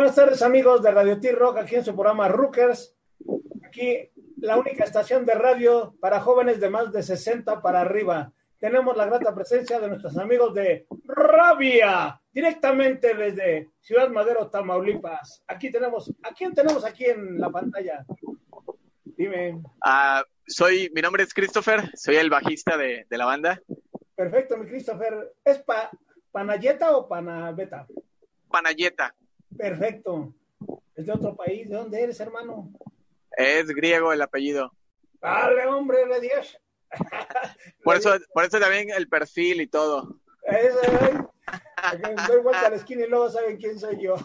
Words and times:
Buenas 0.00 0.16
tardes 0.16 0.40
amigos 0.40 0.82
de 0.82 0.90
Radio 0.92 1.20
T-Rock, 1.20 1.58
aquí 1.58 1.74
en 1.74 1.84
su 1.84 1.92
programa 1.92 2.26
Rookers. 2.26 2.96
Aquí 3.62 4.10
la 4.38 4.56
única 4.56 4.84
estación 4.84 5.26
de 5.26 5.34
radio 5.34 5.94
para 6.00 6.20
jóvenes 6.20 6.58
de 6.58 6.70
más 6.70 6.90
de 6.90 7.02
60 7.02 7.60
para 7.60 7.82
arriba. 7.82 8.32
Tenemos 8.58 8.96
la 8.96 9.04
grata 9.04 9.34
presencia 9.34 9.78
de 9.78 9.88
nuestros 9.88 10.16
amigos 10.16 10.54
de 10.54 10.86
Rabia, 11.04 12.18
directamente 12.32 13.14
desde 13.14 13.68
Ciudad 13.78 14.08
Madero, 14.08 14.48
Tamaulipas. 14.48 15.44
Aquí 15.46 15.70
tenemos, 15.70 16.10
¿a 16.22 16.32
quién 16.32 16.54
tenemos 16.54 16.82
aquí 16.82 17.04
en 17.04 17.38
la 17.38 17.50
pantalla? 17.50 18.02
Dime. 19.04 19.60
Ah, 19.84 20.24
soy, 20.46 20.90
mi 20.94 21.02
nombre 21.02 21.24
es 21.24 21.34
Christopher, 21.34 21.90
soy 21.94 22.16
el 22.16 22.30
bajista 22.30 22.78
de, 22.78 23.04
de 23.06 23.18
la 23.18 23.26
banda. 23.26 23.60
Perfecto, 24.14 24.56
mi 24.56 24.66
Christopher. 24.66 25.34
¿Es 25.44 25.58
pa, 25.58 25.90
Panayeta 26.32 26.96
o 26.96 27.06
Panabeta? 27.06 27.86
Panayeta. 28.48 29.14
Perfecto. 29.56 30.34
¿Es 30.94 31.06
de 31.06 31.12
otro 31.12 31.36
país? 31.36 31.68
¿De 31.68 31.76
dónde 31.76 32.02
eres, 32.02 32.20
hermano? 32.20 32.72
Es 33.36 33.68
griego 33.68 34.12
el 34.12 34.22
apellido. 34.22 34.72
Dale, 35.20 35.66
hombre, 35.66 36.06
de 36.06 36.20
Dios. 36.20 36.58
por, 37.84 37.96
eso, 37.96 38.10
por 38.32 38.44
eso 38.44 38.58
también 38.58 38.90
el 38.90 39.08
perfil 39.08 39.60
y 39.60 39.66
todo. 39.66 40.20
doy 42.28 42.40
vuelta 42.42 42.66
a 42.66 42.70
la 42.70 42.76
esquina 42.76 43.04
y 43.04 43.08
luego 43.08 43.30
saben 43.30 43.56
quién 43.56 43.78
soy 43.78 44.02
yo. 44.02 44.16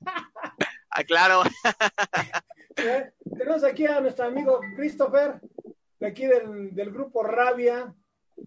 ah, 0.90 1.04
claro. 1.04 1.42
¿Eh? 2.76 3.12
Tenemos 3.36 3.64
aquí 3.64 3.86
a 3.86 4.00
nuestro 4.00 4.26
amigo 4.26 4.60
Christopher, 4.76 5.40
de 5.98 6.06
aquí 6.06 6.26
del, 6.26 6.74
del 6.74 6.90
grupo 6.90 7.22
Rabia, 7.22 7.94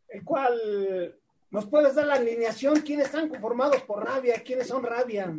el 0.09 0.23
cual 0.23 1.15
nos 1.51 1.67
puedes 1.67 1.93
dar 1.93 2.07
la 2.07 2.15
alineación, 2.15 2.81
quiénes 2.81 3.05
están 3.05 3.29
conformados 3.29 3.81
por 3.83 4.03
Rabia, 4.03 4.41
quiénes 4.43 4.67
son 4.67 4.83
Rabia. 4.83 5.31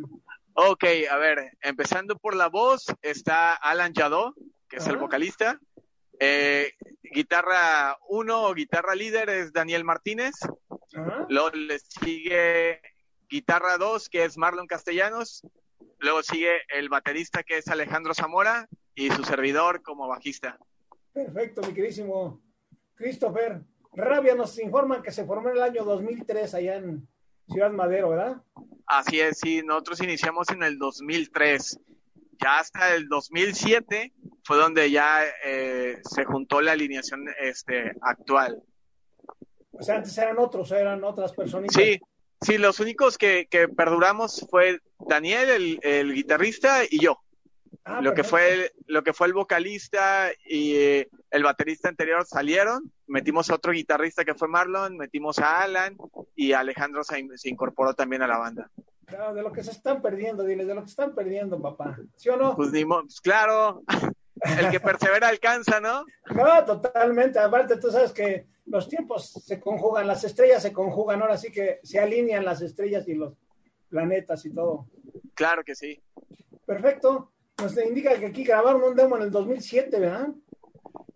Ok, 0.57 0.85
a 1.11 1.17
ver, 1.17 1.51
empezando 1.61 2.17
por 2.17 2.33
la 2.33 2.47
voz, 2.47 2.85
está 3.01 3.53
Alan 3.55 3.91
Yadó, 3.93 4.33
que 4.69 4.77
es 4.77 4.87
el 4.87 4.95
vocalista. 4.95 5.59
Eh, 6.17 6.71
guitarra 7.03 7.97
1 8.07 8.41
o 8.41 8.53
guitarra 8.53 8.95
líder 8.95 9.29
es 9.29 9.51
Daniel 9.51 9.83
Martínez. 9.83 10.33
Luego 11.27 11.49
le 11.49 11.77
sigue 11.79 12.79
guitarra 13.27 13.77
2, 13.77 14.07
que 14.07 14.23
es 14.23 14.37
Marlon 14.37 14.65
Castellanos. 14.65 15.45
Luego 15.99 16.23
sigue 16.23 16.61
el 16.69 16.87
baterista, 16.87 17.43
que 17.43 17.57
es 17.57 17.67
Alejandro 17.67 18.13
Zamora, 18.13 18.69
y 18.95 19.09
su 19.11 19.25
servidor 19.25 19.81
como 19.81 20.07
bajista. 20.07 20.57
Perfecto, 21.11 21.63
mi 21.63 21.73
queridísimo 21.73 22.41
Christopher. 22.95 23.61
Rabia 23.91 24.35
nos 24.35 24.57
informan 24.59 25.01
que 25.01 25.11
se 25.11 25.25
formó 25.25 25.49
en 25.49 25.57
el 25.57 25.63
año 25.63 25.83
2003 25.83 26.53
allá 26.53 26.77
en 26.77 27.05
Ciudad 27.49 27.71
Madero, 27.71 28.09
¿verdad? 28.09 28.41
Así 28.87 29.19
es, 29.19 29.39
sí, 29.39 29.61
nosotros 29.63 30.01
iniciamos 30.01 30.49
en 30.49 30.63
el 30.63 30.77
2003. 30.77 31.79
Ya 32.41 32.59
hasta 32.59 32.93
el 32.95 33.07
2007 33.07 34.13
fue 34.43 34.57
donde 34.57 34.91
ya 34.91 35.23
eh, 35.43 35.97
se 36.03 36.25
juntó 36.25 36.61
la 36.61 36.73
alineación 36.73 37.25
este, 37.41 37.93
actual. 38.01 38.61
O 39.71 39.81
sea, 39.81 39.95
antes 39.95 40.17
eran 40.17 40.37
otros, 40.37 40.71
eran 40.71 41.03
otras 41.03 41.33
personas. 41.33 41.73
Sí, 41.73 41.99
sí, 42.41 42.57
los 42.57 42.79
únicos 42.79 43.17
que, 43.17 43.47
que 43.49 43.67
perduramos 43.67 44.45
fue 44.49 44.79
Daniel, 44.99 45.49
el, 45.49 45.79
el 45.81 46.13
guitarrista, 46.13 46.83
y 46.89 46.99
yo. 46.99 47.19
Ah, 47.87 48.01
lo 48.01 48.15
que 48.15 48.23
fue 48.23 48.51
el, 48.51 48.71
lo 48.87 49.03
que 49.03 49.13
fue 49.13 49.27
el 49.27 49.33
vocalista 49.33 50.31
y 50.43 50.75
eh, 50.75 51.09
el 51.29 51.43
baterista 51.43 51.87
anterior 51.87 52.25
salieron, 52.25 52.91
metimos 53.05 53.51
a 53.51 53.55
otro 53.55 53.73
guitarrista 53.73 54.25
que 54.25 54.33
fue 54.33 54.47
Marlon, 54.47 54.97
metimos 54.97 55.37
a 55.37 55.61
Alan 55.61 55.95
y 56.35 56.53
Alejandro 56.53 57.03
se, 57.03 57.23
incorporó 57.43 57.93
también 57.93 58.23
a 58.23 58.27
la 58.27 58.39
banda. 58.39 58.71
Claro, 59.05 59.35
de 59.35 59.43
lo 59.43 59.51
que 59.51 59.63
se 59.63 59.69
están 59.69 60.01
perdiendo, 60.01 60.43
diles, 60.43 60.65
de 60.65 60.73
lo 60.73 60.81
que 60.81 60.89
están 60.89 61.13
perdiendo, 61.13 61.61
papá. 61.61 61.95
¿Sí 62.15 62.27
o 62.29 62.37
no? 62.37 62.55
Pues, 62.55 62.71
pues 62.71 63.21
claro, 63.21 63.83
el 64.41 64.71
que 64.71 64.79
persevera 64.79 65.27
alcanza, 65.27 65.79
¿no? 65.79 66.05
No, 66.33 66.65
totalmente. 66.65 67.37
Aparte, 67.37 67.77
tú 67.77 67.91
sabes 67.91 68.11
que 68.11 68.47
los 68.65 68.89
tiempos 68.89 69.29
se 69.29 69.59
conjugan, 69.59 70.07
las 70.07 70.23
estrellas 70.23 70.63
se 70.63 70.73
conjugan, 70.73 71.21
ahora 71.21 71.37
sí 71.37 71.51
que 71.51 71.81
se 71.83 71.99
alinean 71.99 72.45
las 72.45 72.63
estrellas 72.63 73.07
y 73.07 73.13
los 73.13 73.35
planetas 73.89 74.43
y 74.43 74.55
todo. 74.55 74.87
Claro 75.35 75.63
que 75.63 75.75
sí. 75.75 76.01
Perfecto 76.65 77.31
nos 77.61 77.77
indica 77.77 78.17
que 78.19 78.27
aquí 78.27 78.43
grabaron 78.43 78.83
un 78.83 78.95
demo 78.95 79.17
en 79.17 79.23
el 79.23 79.31
2007, 79.31 79.99
¿verdad? 79.99 80.29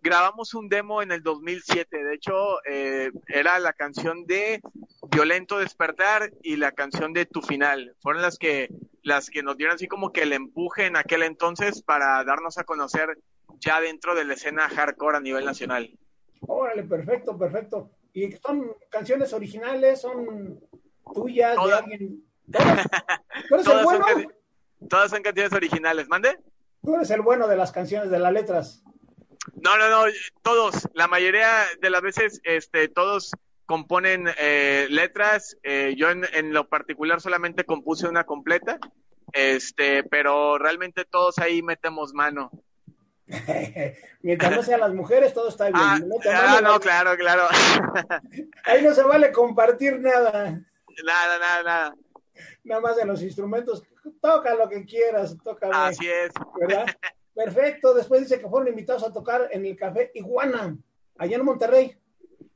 Grabamos 0.02 0.54
un 0.54 0.68
demo 0.68 1.02
en 1.02 1.12
el 1.12 1.22
2007, 1.22 2.04
de 2.04 2.14
hecho 2.14 2.34
eh, 2.64 3.10
era 3.28 3.58
la 3.58 3.74
canción 3.74 4.24
de 4.24 4.62
Violento 5.10 5.58
Despertar 5.58 6.32
y 6.42 6.56
la 6.56 6.72
canción 6.72 7.12
de 7.12 7.26
Tu 7.26 7.42
Final. 7.42 7.94
Fueron 8.00 8.22
las 8.22 8.38
que, 8.38 8.70
las 9.02 9.28
que 9.28 9.42
nos 9.42 9.58
dieron 9.58 9.74
así 9.74 9.88
como 9.88 10.10
que 10.12 10.22
el 10.22 10.32
empuje 10.32 10.86
en 10.86 10.96
aquel 10.96 11.22
entonces 11.22 11.82
para 11.82 12.24
darnos 12.24 12.56
a 12.56 12.64
conocer 12.64 13.18
ya 13.58 13.80
dentro 13.80 14.14
de 14.14 14.24
la 14.24 14.34
escena 14.34 14.70
hardcore 14.70 15.18
a 15.18 15.20
nivel 15.20 15.44
nacional. 15.44 15.90
Órale, 16.40 16.84
perfecto, 16.84 17.36
perfecto. 17.36 17.90
¿Y 18.14 18.32
son 18.32 18.72
canciones 18.88 19.34
originales? 19.34 20.00
¿Son 20.00 20.58
tuyas 21.12 21.56
de 21.62 21.72
alguien? 21.72 22.24
¿Tú 22.50 23.54
eres 23.54 23.66
el 23.66 23.84
bueno? 23.84 24.06
Todas 24.88 25.10
son 25.10 25.22
canciones 25.22 25.52
originales. 25.52 26.08
¿Mande? 26.08 26.38
Tú 26.82 26.94
eres 26.94 27.10
el 27.10 27.20
bueno 27.20 27.46
de 27.46 27.56
las 27.56 27.72
canciones, 27.72 28.10
de 28.10 28.18
las 28.18 28.32
letras. 28.32 28.82
No, 29.54 29.76
no, 29.78 29.88
no, 29.88 30.12
todos, 30.42 30.88
la 30.94 31.08
mayoría 31.08 31.64
de 31.80 31.90
las 31.90 32.02
veces, 32.02 32.40
este, 32.44 32.88
todos 32.88 33.32
componen 33.66 34.28
eh, 34.38 34.86
letras. 34.90 35.56
Eh, 35.62 35.94
yo 35.96 36.10
en, 36.10 36.52
lo 36.52 36.68
particular 36.68 37.20
solamente 37.20 37.64
compuse 37.64 38.08
una 38.08 38.24
completa, 38.24 38.78
este, 39.32 40.02
pero 40.04 40.58
realmente 40.58 41.04
todos 41.04 41.38
ahí 41.38 41.62
metemos 41.62 42.12
mano. 42.12 42.50
Mientras 44.22 44.56
no 44.56 44.62
sean 44.62 44.80
las 44.80 44.92
mujeres, 44.92 45.32
todo 45.32 45.48
está 45.48 45.66
bien. 45.66 45.76
Ah, 45.78 45.98
no, 46.04 46.16
ah, 46.30 46.60
no 46.62 46.80
claro, 46.80 47.16
claro. 47.16 47.44
ahí 48.64 48.82
no 48.82 48.92
se 48.92 49.02
vale 49.02 49.32
compartir 49.32 50.00
nada. 50.00 50.60
Nada, 51.04 51.38
nada, 51.38 51.62
nada. 51.62 51.94
Nada 52.64 52.80
más 52.80 52.98
en 52.98 53.08
los 53.08 53.22
instrumentos 53.22 53.82
toca 54.20 54.54
lo 54.54 54.68
que 54.68 54.84
quieras, 54.84 55.36
toca. 55.42 55.68
Así 55.72 56.08
es. 56.08 56.32
¿Verdad? 56.58 56.86
Perfecto. 57.34 57.94
Después 57.94 58.22
dice 58.22 58.40
que 58.40 58.48
fueron 58.48 58.68
invitados 58.68 59.04
a 59.04 59.12
tocar 59.12 59.48
en 59.52 59.64
el 59.64 59.76
Café 59.76 60.10
Iguana, 60.14 60.76
allá 61.18 61.36
en 61.36 61.44
Monterrey. 61.44 61.96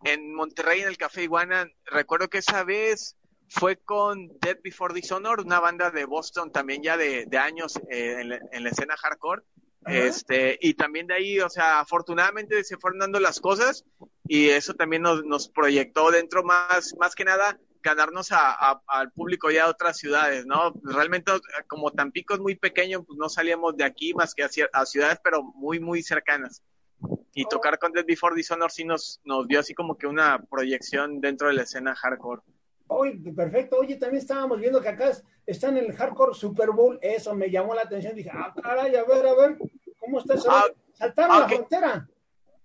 En 0.04 0.34
Monterrey, 0.34 0.82
en 0.82 0.88
el 0.88 0.98
Café 0.98 1.22
Iguana, 1.22 1.70
recuerdo 1.86 2.28
que 2.28 2.38
esa 2.38 2.64
vez 2.64 3.16
fue 3.48 3.76
con 3.76 4.38
Dead 4.40 4.58
Before 4.62 4.94
Dishonor, 4.94 5.40
una 5.40 5.60
banda 5.60 5.90
de 5.90 6.04
Boston 6.04 6.50
también 6.50 6.82
ya 6.82 6.96
de, 6.96 7.26
años 7.38 7.76
eh, 7.90 8.20
en, 8.52 8.64
la, 8.64 8.70
escena 8.70 8.96
hardcore. 8.96 9.42
Este, 9.86 10.58
y 10.62 10.74
también 10.74 11.06
de 11.06 11.14
ahí, 11.14 11.40
o 11.40 11.50
sea, 11.50 11.80
afortunadamente 11.80 12.64
se 12.64 12.78
fueron 12.78 13.00
dando 13.00 13.20
las 13.20 13.38
cosas 13.38 13.84
y 14.26 14.48
eso 14.48 14.72
también 14.72 15.02
nos, 15.02 15.24
nos 15.24 15.50
proyectó 15.50 16.10
dentro 16.10 16.42
más, 16.42 16.94
más 16.98 17.14
que 17.14 17.24
nada 17.24 17.58
ganarnos 17.84 18.32
a, 18.32 18.80
al 18.88 19.12
público 19.12 19.50
ya 19.50 19.64
de 19.66 19.70
otras 19.70 19.98
ciudades, 19.98 20.46
¿no? 20.46 20.72
Realmente 20.82 21.30
como 21.68 21.92
Tampico 21.92 22.34
es 22.34 22.40
muy 22.40 22.56
pequeño, 22.56 23.04
pues 23.04 23.18
no 23.18 23.28
salíamos 23.28 23.76
de 23.76 23.84
aquí 23.84 24.14
más 24.14 24.34
que 24.34 24.42
a, 24.42 24.48
a 24.72 24.86
ciudades, 24.86 25.20
pero 25.22 25.42
muy, 25.42 25.78
muy 25.78 26.02
cercanas. 26.02 26.62
Y 27.34 27.44
oh. 27.44 27.48
tocar 27.48 27.78
con 27.78 27.92
Dead 27.92 28.06
Before 28.06 28.34
Dishonor 28.34 28.70
sí 28.70 28.84
nos, 28.84 29.20
nos 29.24 29.46
dio 29.46 29.60
así 29.60 29.74
como 29.74 29.98
que 29.98 30.06
una 30.06 30.42
proyección 30.50 31.20
dentro 31.20 31.48
de 31.48 31.54
la 31.54 31.62
escena 31.62 31.94
hardcore. 31.94 32.42
Oye, 32.86 33.32
perfecto. 33.34 33.76
Oye, 33.78 33.96
también 33.96 34.22
estábamos 34.22 34.58
viendo 34.58 34.80
que 34.80 34.88
acá 34.88 35.12
está 35.46 35.68
en 35.68 35.76
el 35.76 35.92
hardcore 35.92 36.34
Super 36.34 36.70
Bowl. 36.70 36.98
Eso 37.02 37.34
me 37.34 37.50
llamó 37.50 37.74
la 37.74 37.82
atención. 37.82 38.14
Dije, 38.14 38.30
ah, 38.32 38.54
caray, 38.62 38.94
a 38.96 39.04
ver, 39.04 39.26
a 39.26 39.34
ver, 39.34 39.58
¿cómo 39.98 40.20
está 40.20 40.34
eso? 40.34 40.50
Ah, 40.50 40.66
Saltaron 40.94 41.40
la 41.40 41.48
frontera. 41.48 42.08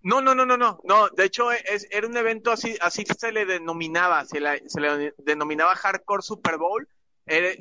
No, 0.02 0.22
no, 0.22 0.34
no, 0.34 0.46
no, 0.46 0.56
no, 0.56 0.80
no. 0.84 1.10
De 1.10 1.26
hecho, 1.26 1.50
era 1.52 2.08
un 2.08 2.16
evento 2.16 2.52
así, 2.52 2.78
así 2.80 3.04
se 3.06 3.32
le 3.32 3.46
denominaba, 3.46 4.24
se, 4.26 4.40
le 4.40 5.14
denominaba 5.18 5.76
Hardcore 5.76 6.22
Super 6.22 6.58
Bowl. 6.58 6.88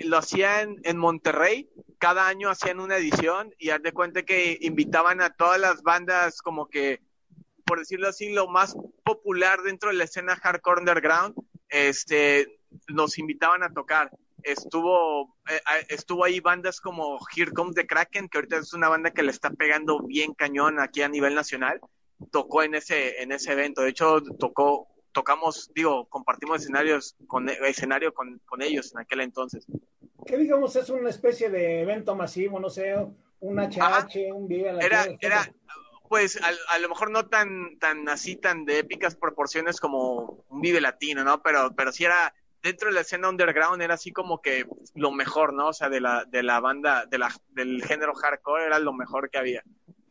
lo 0.04 0.18
hacían 0.18 0.76
en 0.84 0.98
Monterrey, 0.98 1.68
cada 1.98 2.28
año 2.28 2.48
hacían 2.48 2.78
una 2.78 2.96
edición 2.96 3.52
y 3.58 3.70
haz 3.70 3.82
de 3.82 3.92
cuenta 3.92 4.22
que 4.22 4.56
invitaban 4.60 5.20
a 5.20 5.30
todas 5.30 5.60
las 5.60 5.82
bandas 5.82 6.40
como 6.40 6.68
que, 6.68 7.00
por 7.66 7.80
decirlo 7.80 8.08
así, 8.08 8.30
lo 8.30 8.46
más 8.46 8.76
popular 9.02 9.62
dentro 9.62 9.90
de 9.90 9.96
la 9.96 10.04
escena 10.04 10.36
hardcore 10.36 10.80
underground, 10.80 11.34
este, 11.68 12.60
nos 12.86 13.18
invitaban 13.18 13.64
a 13.64 13.72
tocar. 13.72 14.12
Estuvo, 14.44 15.36
eh, 15.50 15.60
estuvo 15.88 16.24
ahí 16.24 16.38
bandas 16.38 16.80
como 16.80 17.18
Here 17.34 17.50
Comes 17.50 17.74
the 17.74 17.84
Kraken, 17.84 18.28
que 18.28 18.38
ahorita 18.38 18.58
es 18.58 18.72
una 18.72 18.88
banda 18.88 19.10
que 19.10 19.24
le 19.24 19.32
está 19.32 19.50
pegando 19.50 20.00
bien 20.02 20.34
cañón 20.34 20.78
aquí 20.78 21.02
a 21.02 21.08
nivel 21.08 21.34
nacional 21.34 21.80
tocó 22.30 22.62
en 22.62 22.74
ese, 22.74 23.22
en 23.22 23.32
ese 23.32 23.52
evento. 23.52 23.82
De 23.82 23.90
hecho, 23.90 24.20
tocó, 24.38 24.88
tocamos, 25.12 25.70
digo, 25.74 26.06
compartimos 26.08 26.60
escenarios 26.60 27.16
con, 27.26 27.48
escenario 27.48 28.12
con, 28.12 28.40
con 28.46 28.62
ellos 28.62 28.92
en 28.92 29.00
aquel 29.00 29.20
entonces. 29.20 29.66
¿Qué 30.26 30.36
digamos 30.36 30.76
es 30.76 30.90
una 30.90 31.10
especie 31.10 31.50
de 31.50 31.82
evento 31.82 32.14
masivo, 32.14 32.60
no 32.60 32.70
sé, 32.70 32.94
un 33.40 33.58
HH, 33.58 34.32
un 34.32 34.48
Vive 34.48 34.72
la 34.72 34.84
Era, 34.84 35.06
era, 35.20 35.52
pues 36.08 36.40
a, 36.42 36.50
a, 36.74 36.78
lo 36.78 36.88
mejor 36.88 37.10
no 37.10 37.26
tan, 37.26 37.78
tan 37.78 38.08
así, 38.08 38.36
tan 38.36 38.64
de 38.64 38.80
épicas 38.80 39.14
proporciones 39.14 39.80
como 39.80 40.44
un 40.48 40.60
Vive 40.60 40.80
Latino, 40.80 41.24
¿no? 41.24 41.42
Pero, 41.42 41.74
pero 41.76 41.92
sí 41.92 42.04
era 42.04 42.34
dentro 42.62 42.88
de 42.88 42.94
la 42.94 43.02
escena 43.02 43.28
underground 43.28 43.82
era 43.82 43.94
así 43.94 44.12
como 44.12 44.40
que 44.40 44.66
lo 44.94 45.12
mejor, 45.12 45.52
¿no? 45.52 45.68
O 45.68 45.72
sea, 45.72 45.88
de 45.88 46.00
la, 46.00 46.24
de 46.24 46.42
la 46.42 46.60
banda, 46.60 47.06
de 47.06 47.18
la, 47.18 47.32
del 47.50 47.82
género 47.84 48.14
hardcore 48.14 48.66
era 48.66 48.78
lo 48.78 48.92
mejor 48.92 49.30
que 49.30 49.38
había. 49.38 49.62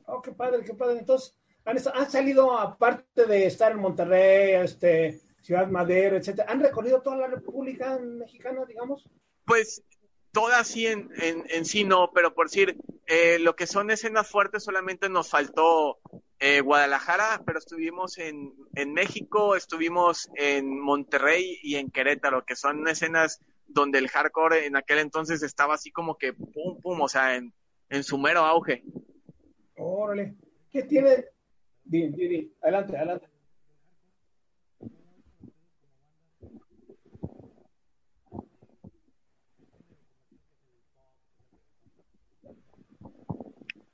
Oh, 0.05 0.21
qué 0.21 0.31
padre, 0.31 0.63
qué 0.63 0.73
padre. 0.73 0.99
Entonces, 0.99 1.35
han, 1.67 1.77
han 1.93 2.11
salido, 2.11 2.57
aparte 2.57 3.25
de 3.25 3.45
estar 3.45 3.71
en 3.71 3.79
Monterrey, 3.79 4.63
este, 4.63 5.19
Ciudad 5.41 5.67
Madero, 5.67 6.17
etcétera, 6.17 6.51
¿han 6.51 6.61
recorrido 6.61 7.01
toda 7.01 7.17
la 7.17 7.27
República 7.27 7.99
Mexicana, 7.99 8.65
digamos? 8.65 9.09
Pues 9.45 9.83
todas 10.31 10.67
sí 10.67 10.87
en, 10.87 11.09
en, 11.17 11.45
en, 11.49 11.65
sí 11.65 11.83
no, 11.83 12.11
pero 12.13 12.33
por 12.33 12.47
decir, 12.47 12.77
eh, 13.05 13.37
lo 13.39 13.55
que 13.55 13.67
son 13.67 13.91
escenas 13.91 14.29
fuertes 14.29 14.63
solamente 14.63 15.09
nos 15.09 15.29
faltó 15.29 15.99
eh, 16.39 16.61
Guadalajara, 16.61 17.41
pero 17.45 17.59
estuvimos 17.59 18.17
en, 18.17 18.53
en 18.75 18.93
México, 18.93 19.55
estuvimos 19.55 20.29
en 20.35 20.79
Monterrey 20.79 21.59
y 21.63 21.75
en 21.75 21.91
Querétaro, 21.91 22.45
que 22.45 22.55
son 22.55 22.87
escenas 22.87 23.39
donde 23.67 23.99
el 23.99 24.09
hardcore 24.09 24.65
en 24.65 24.75
aquel 24.75 24.99
entonces 24.99 25.43
estaba 25.43 25.75
así 25.75 25.91
como 25.91 26.17
que 26.17 26.33
pum, 26.33 26.79
pum, 26.81 27.01
o 27.01 27.09
sea, 27.09 27.35
en, 27.35 27.53
en 27.89 28.03
su 28.03 28.17
mero 28.17 28.41
auge. 28.41 28.83
Órale, 29.75 30.35
¿qué 30.71 30.83
tiene? 30.83 31.25
Di, 31.89 32.09
di, 32.09 32.27
di. 32.27 32.53
Adelante, 32.61 32.97
adelante. 32.97 33.29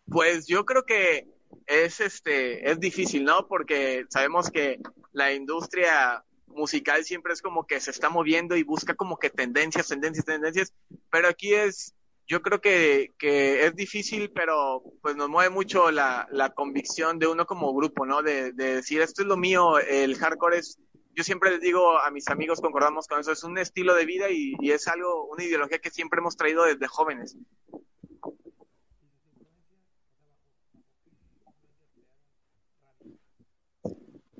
Pues 0.07 0.47
yo 0.47 0.65
creo 0.65 0.83
que 0.85 1.27
es 1.67 1.99
este 1.99 2.69
es 2.69 2.79
difícil, 2.79 3.23
¿no? 3.25 3.47
Porque 3.47 4.05
sabemos 4.09 4.49
que 4.49 4.79
la 5.11 5.33
industria 5.33 6.23
musical 6.47 7.03
siempre 7.03 7.33
es 7.33 7.41
como 7.41 7.65
que 7.67 7.79
se 7.79 7.91
está 7.91 8.09
moviendo 8.09 8.55
y 8.55 8.63
busca 8.63 8.95
como 8.95 9.17
que 9.17 9.29
tendencias, 9.29 9.87
tendencias, 9.87 10.25
tendencias, 10.25 10.73
pero 11.11 11.27
aquí 11.27 11.53
es 11.53 11.95
yo 12.27 12.41
creo 12.41 12.61
que, 12.61 13.11
es 13.19 13.75
difícil, 13.75 14.31
pero 14.31 14.83
pues 15.01 15.15
nos 15.15 15.29
mueve 15.29 15.49
mucho 15.49 15.91
la, 15.91 16.27
la 16.31 16.53
convicción 16.53 17.19
de 17.19 17.27
uno 17.27 17.45
como 17.45 17.73
grupo, 17.73 18.05
¿no? 18.05 18.21
De, 18.21 18.53
de, 18.53 18.75
decir, 18.75 19.01
esto 19.01 19.21
es 19.21 19.27
lo 19.27 19.37
mío, 19.37 19.79
el 19.79 20.15
hardcore 20.15 20.57
es, 20.59 20.79
yo 21.15 21.23
siempre 21.23 21.51
les 21.51 21.61
digo 21.61 21.97
a 21.99 22.09
mis 22.11 22.27
amigos, 22.29 22.61
concordamos 22.61 23.07
con 23.07 23.19
eso, 23.19 23.31
es 23.31 23.43
un 23.43 23.57
estilo 23.57 23.93
de 23.95 24.05
vida 24.05 24.29
y, 24.29 24.55
y 24.59 24.71
es 24.71 24.87
algo, 24.87 25.25
una 25.25 25.43
ideología 25.43 25.79
que 25.79 25.91
siempre 25.91 26.19
hemos 26.19 26.37
traído 26.37 26.63
desde 26.63 26.87
jóvenes. 26.87 27.37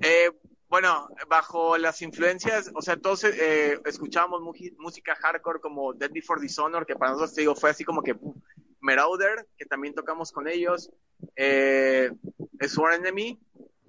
Eh, 0.06 0.30
bueno, 0.74 1.08
bajo 1.28 1.78
las 1.78 2.02
influencias, 2.02 2.68
o 2.74 2.82
sea, 2.82 2.96
todos 2.96 3.22
eh, 3.22 3.78
escuchábamos 3.84 4.42
música 4.76 5.14
hardcore 5.14 5.60
como 5.60 5.92
Dead 5.92 6.10
Before 6.10 6.40
Dishonor, 6.40 6.84
que 6.84 6.96
para 6.96 7.12
nosotros, 7.12 7.32
te 7.32 7.42
digo, 7.42 7.54
fue 7.54 7.70
así 7.70 7.84
como 7.84 8.02
que 8.02 8.16
Marauder, 8.80 9.46
que 9.56 9.66
también 9.66 9.94
tocamos 9.94 10.32
con 10.32 10.48
ellos, 10.48 10.90
eh, 11.36 12.10
Sworn 12.60 12.94
Enemy, 12.94 13.38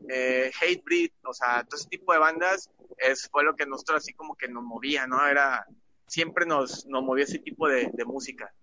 eh, 0.09 0.51
Hatebreed, 0.61 1.09
o 1.23 1.33
sea, 1.33 1.63
todo 1.63 1.79
ese 1.79 1.89
tipo 1.89 2.13
de 2.13 2.19
bandas 2.19 2.69
es, 2.99 3.29
fue 3.31 3.43
lo 3.43 3.55
que 3.55 3.65
nosotros 3.65 4.03
así 4.03 4.13
como 4.13 4.35
que 4.35 4.47
nos 4.47 4.63
movía, 4.63 5.07
¿no? 5.07 5.25
Era, 5.25 5.65
siempre 6.05 6.45
nos, 6.45 6.85
nos 6.85 7.01
movía 7.01 7.23
ese 7.23 7.39
tipo 7.39 7.67
de 7.67 8.05
música. 8.05 8.53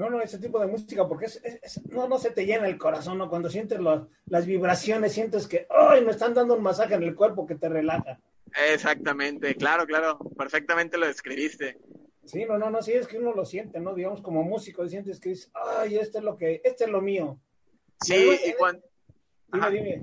No, 0.00 0.08
no, 0.08 0.22
ese 0.22 0.38
tipo 0.38 0.58
de 0.58 0.66
música, 0.66 1.06
porque 1.06 1.26
es, 1.26 1.44
es, 1.44 1.86
no, 1.90 2.08
no 2.08 2.16
se 2.16 2.30
te 2.30 2.46
llena 2.46 2.66
el 2.66 2.78
corazón, 2.78 3.18
¿no? 3.18 3.28
Cuando 3.28 3.50
sientes 3.50 3.78
los, 3.78 4.08
las 4.24 4.46
vibraciones, 4.46 5.12
sientes 5.12 5.46
que, 5.46 5.66
¡ay! 5.68 6.02
me 6.02 6.12
están 6.12 6.32
dando 6.32 6.54
un 6.54 6.62
masaje 6.62 6.94
en 6.94 7.02
el 7.02 7.14
cuerpo 7.14 7.46
que 7.46 7.56
te 7.56 7.68
relaja. 7.68 8.18
Exactamente, 8.72 9.54
claro, 9.56 9.84
claro, 9.84 10.18
perfectamente 10.38 10.96
lo 10.96 11.06
describiste. 11.06 11.76
Sí, 12.24 12.46
no, 12.46 12.56
no, 12.56 12.70
no, 12.70 12.80
sí, 12.80 12.92
es 12.92 13.06
que 13.06 13.18
uno 13.18 13.34
lo 13.34 13.44
siente, 13.44 13.78
¿no? 13.78 13.94
Digamos, 13.94 14.22
como 14.22 14.42
músico, 14.42 14.88
sientes 14.88 15.20
que 15.20 15.28
dices, 15.28 15.50
¡ay, 15.52 15.98
este 15.98 16.16
es 16.16 16.24
lo 16.24 16.38
que, 16.38 16.62
este 16.64 16.84
es 16.84 16.90
lo 16.90 17.02
mío! 17.02 17.38
Sí, 18.00 18.14
y, 18.42 18.48
y 18.48 18.52
cuando... 18.54 18.82
Dime, 19.52 19.70
dime. 19.70 20.02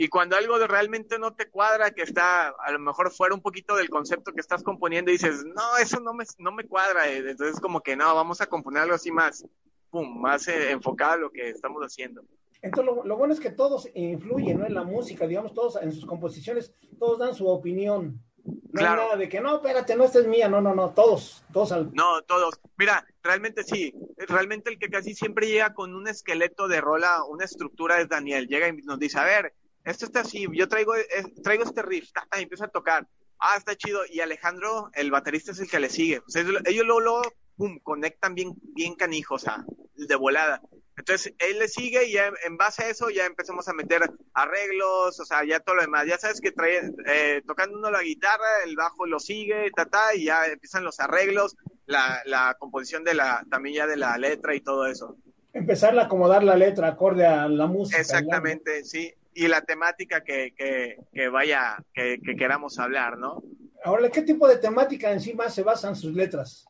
Y 0.00 0.08
cuando 0.08 0.34
algo 0.34 0.56
realmente 0.66 1.18
no 1.18 1.34
te 1.34 1.50
cuadra, 1.50 1.90
que 1.90 2.00
está 2.00 2.54
a 2.58 2.72
lo 2.72 2.78
mejor 2.78 3.10
fuera 3.10 3.34
un 3.34 3.42
poquito 3.42 3.76
del 3.76 3.90
concepto 3.90 4.32
que 4.32 4.40
estás 4.40 4.62
componiendo, 4.62 5.10
y 5.10 5.18
dices, 5.18 5.44
no, 5.44 5.76
eso 5.76 6.00
no 6.00 6.14
me, 6.14 6.24
no 6.38 6.52
me 6.52 6.64
cuadra. 6.64 7.06
Entonces, 7.06 7.60
como 7.60 7.82
que 7.82 7.96
no, 7.96 8.14
vamos 8.14 8.40
a 8.40 8.46
componer 8.46 8.80
algo 8.80 8.94
así 8.94 9.12
más, 9.12 9.44
pum, 9.90 10.18
más 10.18 10.48
eh, 10.48 10.70
enfocado 10.70 11.12
a 11.12 11.16
lo 11.18 11.30
que 11.30 11.50
estamos 11.50 11.82
haciendo. 11.82 12.22
Entonces, 12.62 12.94
lo, 12.94 13.04
lo, 13.04 13.18
bueno 13.18 13.34
es 13.34 13.40
que 13.40 13.50
todos 13.50 13.90
influyen 13.92 14.60
¿no? 14.60 14.66
en 14.66 14.72
la 14.72 14.84
música, 14.84 15.26
digamos, 15.26 15.52
todos 15.52 15.76
en 15.82 15.92
sus 15.92 16.06
composiciones, 16.06 16.72
todos 16.98 17.18
dan 17.18 17.34
su 17.34 17.46
opinión. 17.46 18.22
No 18.42 18.80
Claro. 18.80 19.02
hay 19.02 19.06
nada 19.06 19.16
de 19.18 19.28
que, 19.28 19.40
no, 19.42 19.56
espérate, 19.56 19.96
no, 19.96 20.04
esta 20.04 20.20
es 20.20 20.26
mía, 20.26 20.48
no, 20.48 20.62
no, 20.62 20.74
no, 20.74 20.94
todos, 20.94 21.44
todos 21.52 21.72
al... 21.72 21.92
No, 21.92 22.22
todos. 22.22 22.58
Mira, 22.78 23.06
realmente 23.22 23.64
sí. 23.64 23.92
Realmente 24.16 24.70
el 24.70 24.78
que 24.78 24.88
casi 24.88 25.14
siempre 25.14 25.46
llega 25.46 25.74
con 25.74 25.94
un 25.94 26.08
esqueleto 26.08 26.68
de 26.68 26.80
rola, 26.80 27.22
una 27.24 27.44
estructura 27.44 28.00
es 28.00 28.08
Daniel. 28.08 28.48
Llega 28.48 28.66
y 28.68 28.72
nos 28.78 28.98
dice, 28.98 29.18
a 29.18 29.24
ver, 29.24 29.52
esto 29.84 30.04
está 30.06 30.20
así, 30.20 30.46
yo 30.52 30.68
traigo, 30.68 30.94
eh, 30.96 31.06
traigo 31.42 31.64
este 31.64 31.82
riff, 31.82 32.12
ta, 32.12 32.26
ta, 32.30 32.38
y 32.38 32.44
empieza 32.44 32.66
a 32.66 32.68
tocar. 32.68 33.06
Ah, 33.38 33.56
está 33.56 33.74
chido. 33.74 34.02
Y 34.08 34.20
Alejandro, 34.20 34.90
el 34.94 35.10
baterista, 35.10 35.52
es 35.52 35.60
el 35.60 35.70
que 35.70 35.80
le 35.80 35.88
sigue. 35.88 36.18
O 36.18 36.28
sea, 36.28 36.42
ellos 36.42 36.84
luego, 36.84 37.00
luego, 37.00 37.22
pum, 37.56 37.78
conectan 37.82 38.34
bien, 38.34 38.52
bien 38.74 38.94
canijos, 38.94 39.42
o 39.42 39.44
sea, 39.46 39.64
de 39.94 40.14
volada. 40.16 40.60
Entonces, 40.96 41.32
él 41.38 41.58
le 41.58 41.68
sigue 41.68 42.04
y 42.04 42.12
ya 42.12 42.30
en 42.44 42.58
base 42.58 42.84
a 42.84 42.90
eso 42.90 43.08
ya 43.08 43.24
empezamos 43.24 43.66
a 43.68 43.72
meter 43.72 44.02
arreglos, 44.34 45.18
o 45.18 45.24
sea, 45.24 45.42
ya 45.46 45.60
todo 45.60 45.76
lo 45.76 45.82
demás. 45.82 46.06
Ya 46.06 46.18
sabes 46.18 46.42
que 46.42 46.52
trae, 46.52 46.92
eh, 47.06 47.42
tocando 47.46 47.78
uno 47.78 47.90
la 47.90 48.02
guitarra, 48.02 48.64
el 48.66 48.76
bajo 48.76 49.06
lo 49.06 49.18
sigue, 49.18 49.70
ta, 49.74 49.86
ta, 49.86 50.14
y 50.14 50.26
ya 50.26 50.46
empiezan 50.46 50.84
los 50.84 51.00
arreglos, 51.00 51.56
la, 51.86 52.20
la 52.26 52.54
composición 52.58 53.02
de 53.02 53.14
la, 53.14 53.42
también 53.50 53.76
ya 53.76 53.86
de 53.86 53.96
la 53.96 54.18
letra 54.18 54.54
y 54.54 54.60
todo 54.60 54.86
eso. 54.86 55.16
Empezar 55.54 55.98
a 55.98 56.02
acomodar 56.02 56.44
la 56.44 56.56
letra 56.56 56.88
acorde 56.88 57.26
a 57.26 57.48
la 57.48 57.66
música. 57.66 57.98
Exactamente, 57.98 58.84
sí. 58.84 59.14
Y 59.34 59.48
la 59.48 59.62
temática 59.62 60.22
que, 60.22 60.52
que, 60.56 60.96
que 61.12 61.28
vaya, 61.28 61.78
que, 61.94 62.18
que 62.24 62.36
queramos 62.36 62.78
hablar, 62.78 63.16
¿no? 63.16 63.42
Ahora, 63.84 64.10
¿qué 64.10 64.22
tipo 64.22 64.46
de 64.48 64.58
temática 64.58 65.10
encima 65.10 65.48
se 65.48 65.62
basan 65.62 65.96
sus 65.96 66.12
letras? 66.12 66.66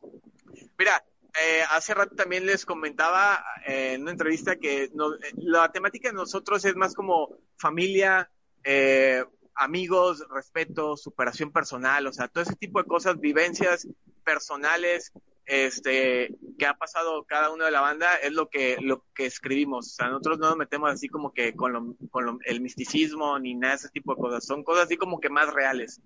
Mira, 0.77 1.03
eh, 1.39 1.61
hace 1.71 1.93
rato 1.93 2.15
también 2.15 2.45
les 2.45 2.65
comentaba 2.65 3.43
eh, 3.65 3.93
en 3.93 4.01
una 4.01 4.11
entrevista 4.11 4.57
que 4.57 4.89
no, 4.93 5.11
la 5.37 5.71
temática 5.71 6.09
de 6.09 6.15
nosotros 6.15 6.63
es 6.65 6.75
más 6.75 6.93
como 6.93 7.37
familia, 7.57 8.29
eh, 8.63 9.23
amigos, 9.55 10.25
respeto, 10.29 10.97
superación 10.97 11.51
personal, 11.51 12.07
o 12.07 12.13
sea, 12.13 12.27
todo 12.27 12.43
ese 12.43 12.55
tipo 12.55 12.81
de 12.81 12.87
cosas, 12.87 13.19
vivencias 13.19 13.87
personales, 14.23 15.11
este, 15.45 16.35
que 16.57 16.65
ha 16.65 16.73
pasado 16.75 17.23
cada 17.25 17.51
uno 17.51 17.65
de 17.65 17.71
la 17.71 17.81
banda 17.81 18.15
es 18.23 18.31
lo 18.31 18.49
que, 18.49 18.77
lo 18.79 19.03
que 19.13 19.25
escribimos. 19.25 19.87
O 19.87 19.89
sea, 19.91 20.07
nosotros 20.09 20.39
no 20.39 20.47
nos 20.49 20.57
metemos 20.57 20.91
así 20.91 21.07
como 21.09 21.33
que 21.33 21.53
con, 21.53 21.73
lo, 21.73 21.95
con 22.09 22.25
lo, 22.25 22.37
el 22.45 22.61
misticismo 22.61 23.37
ni 23.39 23.55
nada 23.55 23.73
de 23.73 23.77
ese 23.77 23.89
tipo 23.89 24.15
de 24.15 24.21
cosas. 24.21 24.45
Son 24.45 24.63
cosas 24.63 24.85
así 24.85 24.97
como 24.97 25.19
que 25.19 25.29
más 25.29 25.51
reales. 25.53 25.99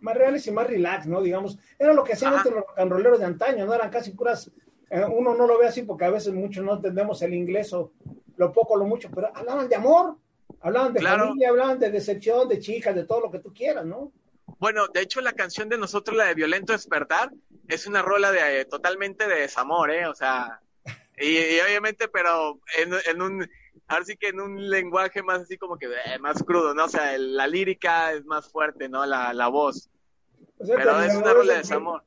más 0.00 0.16
reales 0.16 0.46
y 0.46 0.50
más 0.50 0.66
relax, 0.66 1.06
¿no? 1.06 1.20
Digamos, 1.22 1.58
era 1.78 1.92
lo 1.92 2.02
que 2.04 2.14
hacían 2.14 2.34
antes 2.34 2.52
los 2.52 2.64
rocanroleros 2.66 3.18
de 3.20 3.26
antaño, 3.26 3.66
¿no? 3.66 3.74
Eran 3.74 3.90
casi 3.90 4.10
puras, 4.12 4.50
eh, 4.90 5.04
uno 5.04 5.34
no 5.34 5.46
lo 5.46 5.58
ve 5.58 5.66
así 5.66 5.82
porque 5.82 6.04
a 6.06 6.10
veces 6.10 6.32
muchos 6.34 6.64
no 6.64 6.74
entendemos 6.74 7.22
el 7.22 7.34
inglés 7.34 7.72
o 7.72 7.92
lo 8.36 8.52
poco 8.52 8.74
o 8.74 8.76
lo 8.76 8.84
mucho, 8.86 9.10
pero 9.14 9.30
hablaban 9.34 9.68
de 9.68 9.76
amor, 9.76 10.16
hablaban 10.60 10.92
de 10.92 11.00
Claro. 11.00 11.26
familia, 11.26 11.50
hablaban 11.50 11.78
de 11.78 11.90
decepción, 11.90 12.48
de 12.48 12.58
chicas, 12.58 12.94
de 12.94 13.04
todo 13.04 13.20
lo 13.20 13.30
que 13.30 13.38
tú 13.40 13.52
quieras, 13.52 13.84
¿no? 13.84 14.12
Bueno, 14.58 14.88
de 14.88 15.00
hecho, 15.00 15.20
la 15.20 15.32
canción 15.32 15.68
de 15.68 15.78
nosotros, 15.78 16.16
la 16.16 16.24
de 16.26 16.34
Violento 16.34 16.72
Despertar, 16.72 17.30
es 17.68 17.86
una 17.86 18.02
rola 18.02 18.32
de 18.32 18.64
totalmente 18.64 19.28
de 19.28 19.40
desamor, 19.40 19.90
¿eh? 19.90 20.06
O 20.06 20.14
sea, 20.14 20.60
y, 21.16 21.36
y 21.38 21.60
obviamente, 21.60 22.08
pero 22.08 22.58
en, 22.76 22.92
en 23.06 23.22
un, 23.22 23.48
ahora 23.86 24.04
sí 24.04 24.16
que 24.16 24.28
en 24.28 24.40
un 24.40 24.68
lenguaje 24.68 25.22
más 25.22 25.42
así 25.42 25.56
como 25.58 25.78
que 25.78 25.86
eh, 25.86 26.18
más 26.18 26.42
crudo, 26.42 26.74
¿no? 26.74 26.84
O 26.86 26.88
sea, 26.88 27.14
el- 27.14 27.36
la 27.36 27.46
lírica 27.46 28.12
es 28.12 28.24
más 28.24 28.50
fuerte, 28.50 28.88
¿no? 28.88 29.06
La, 29.06 29.32
la 29.32 29.48
voz. 29.48 29.88
O 30.58 30.64
sea, 30.66 30.76
Pero 30.76 31.00
es 31.02 31.14
una 31.14 31.32
rola 31.32 31.52
de 31.52 31.58
desamor. 31.58 32.02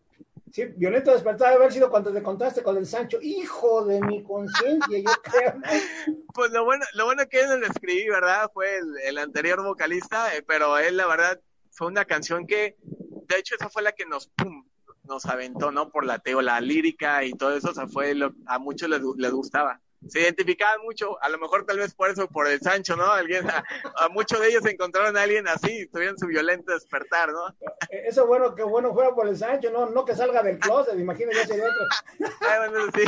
Sí, 0.52 0.66
violento 0.76 1.14
despertar 1.14 1.52
de 1.52 1.56
haber 1.56 1.72
sido 1.72 1.90
cuando 1.90 2.12
te 2.12 2.22
contaste 2.22 2.62
con 2.62 2.76
el 2.76 2.86
Sancho, 2.86 3.20
hijo 3.22 3.86
de 3.86 4.02
mi 4.02 4.22
conciencia, 4.24 5.00
yo 5.00 5.12
creo. 5.24 5.54
Pues 6.34 6.52
lo 6.52 6.66
bueno, 6.66 6.84
lo 6.96 7.06
bueno 7.06 7.24
que 7.30 7.40
él 7.42 7.48
no 7.48 7.58
lo 7.58 7.68
escribí, 7.68 8.10
¿verdad? 8.10 8.50
Fue 8.54 8.78
el, 8.78 8.86
el 9.06 9.18
anterior 9.18 9.64
vocalista, 9.64 10.36
eh, 10.36 10.44
pero 10.46 10.78
él, 10.78 10.98
la 10.98 11.08
verdad, 11.08 11.40
fue 11.72 11.88
una 11.88 12.06
canción 12.06 12.46
que, 12.48 12.78
de 12.82 13.38
hecho, 13.38 13.56
esa 13.56 13.70
fue 13.70 13.82
la 13.82 13.92
que 13.94 14.06
nos, 14.06 14.28
pum, 14.28 14.66
nos 15.04 15.26
aventó, 15.26 15.72
¿no? 15.72 15.90
Por 15.90 16.06
la 16.06 16.20
teo, 16.20 16.42
la 16.42 16.60
lírica 16.62 17.24
y 17.24 17.34
todo 17.34 17.56
eso, 17.56 17.72
o 17.72 17.74
sea, 17.74 17.88
fue 17.88 18.14
lo, 18.14 18.34
a 18.46 18.60
muchos 18.60 18.90
les, 18.90 19.02
les 19.18 19.32
gustaba. 19.32 19.82
Se 20.08 20.22
identificaban 20.22 20.82
mucho, 20.82 21.22
a 21.22 21.30
lo 21.30 21.38
mejor 21.38 21.64
tal 21.66 21.78
vez 21.78 21.94
por 21.94 22.10
eso, 22.10 22.28
por 22.28 22.48
el 22.48 22.60
Sancho, 22.60 22.96
¿no? 22.96 23.12
Alguien, 23.12 23.48
a, 23.50 23.64
a 23.98 24.10
muchos 24.10 24.40
de 24.40 24.48
ellos 24.48 24.66
encontraron 24.66 25.16
a 25.16 25.22
alguien 25.22 25.48
así, 25.48 25.88
tuvieron 25.94 26.18
su 26.18 26.26
violento 26.26 26.74
despertar, 26.74 27.32
¿no? 27.32 27.50
Eh, 27.90 28.06
Eso 28.08 28.26
bueno, 28.26 28.56
que 28.56 28.64
bueno 28.64 28.94
fuera 28.94 29.14
por 29.14 29.28
el 29.28 29.38
Sancho, 29.38 29.70
no, 29.70 29.90
no 29.92 30.04
que 30.04 30.16
salga 30.16 30.42
del 30.42 30.58
closet, 30.58 30.98
imagínate, 31.00 31.38
ya 31.38 31.48
sería 31.48 31.66
otro. 31.66 31.86
Ah, 32.42 32.68
bueno, 32.68 32.92
sí. 32.96 33.04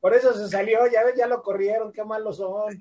Por 0.00 0.14
eso 0.14 0.32
se 0.34 0.48
salió, 0.48 0.86
ya 0.86 1.02
ves, 1.04 1.16
ya 1.16 1.26
lo 1.26 1.42
corrieron, 1.42 1.92
qué 1.92 2.04
malos 2.04 2.36
son. 2.36 2.78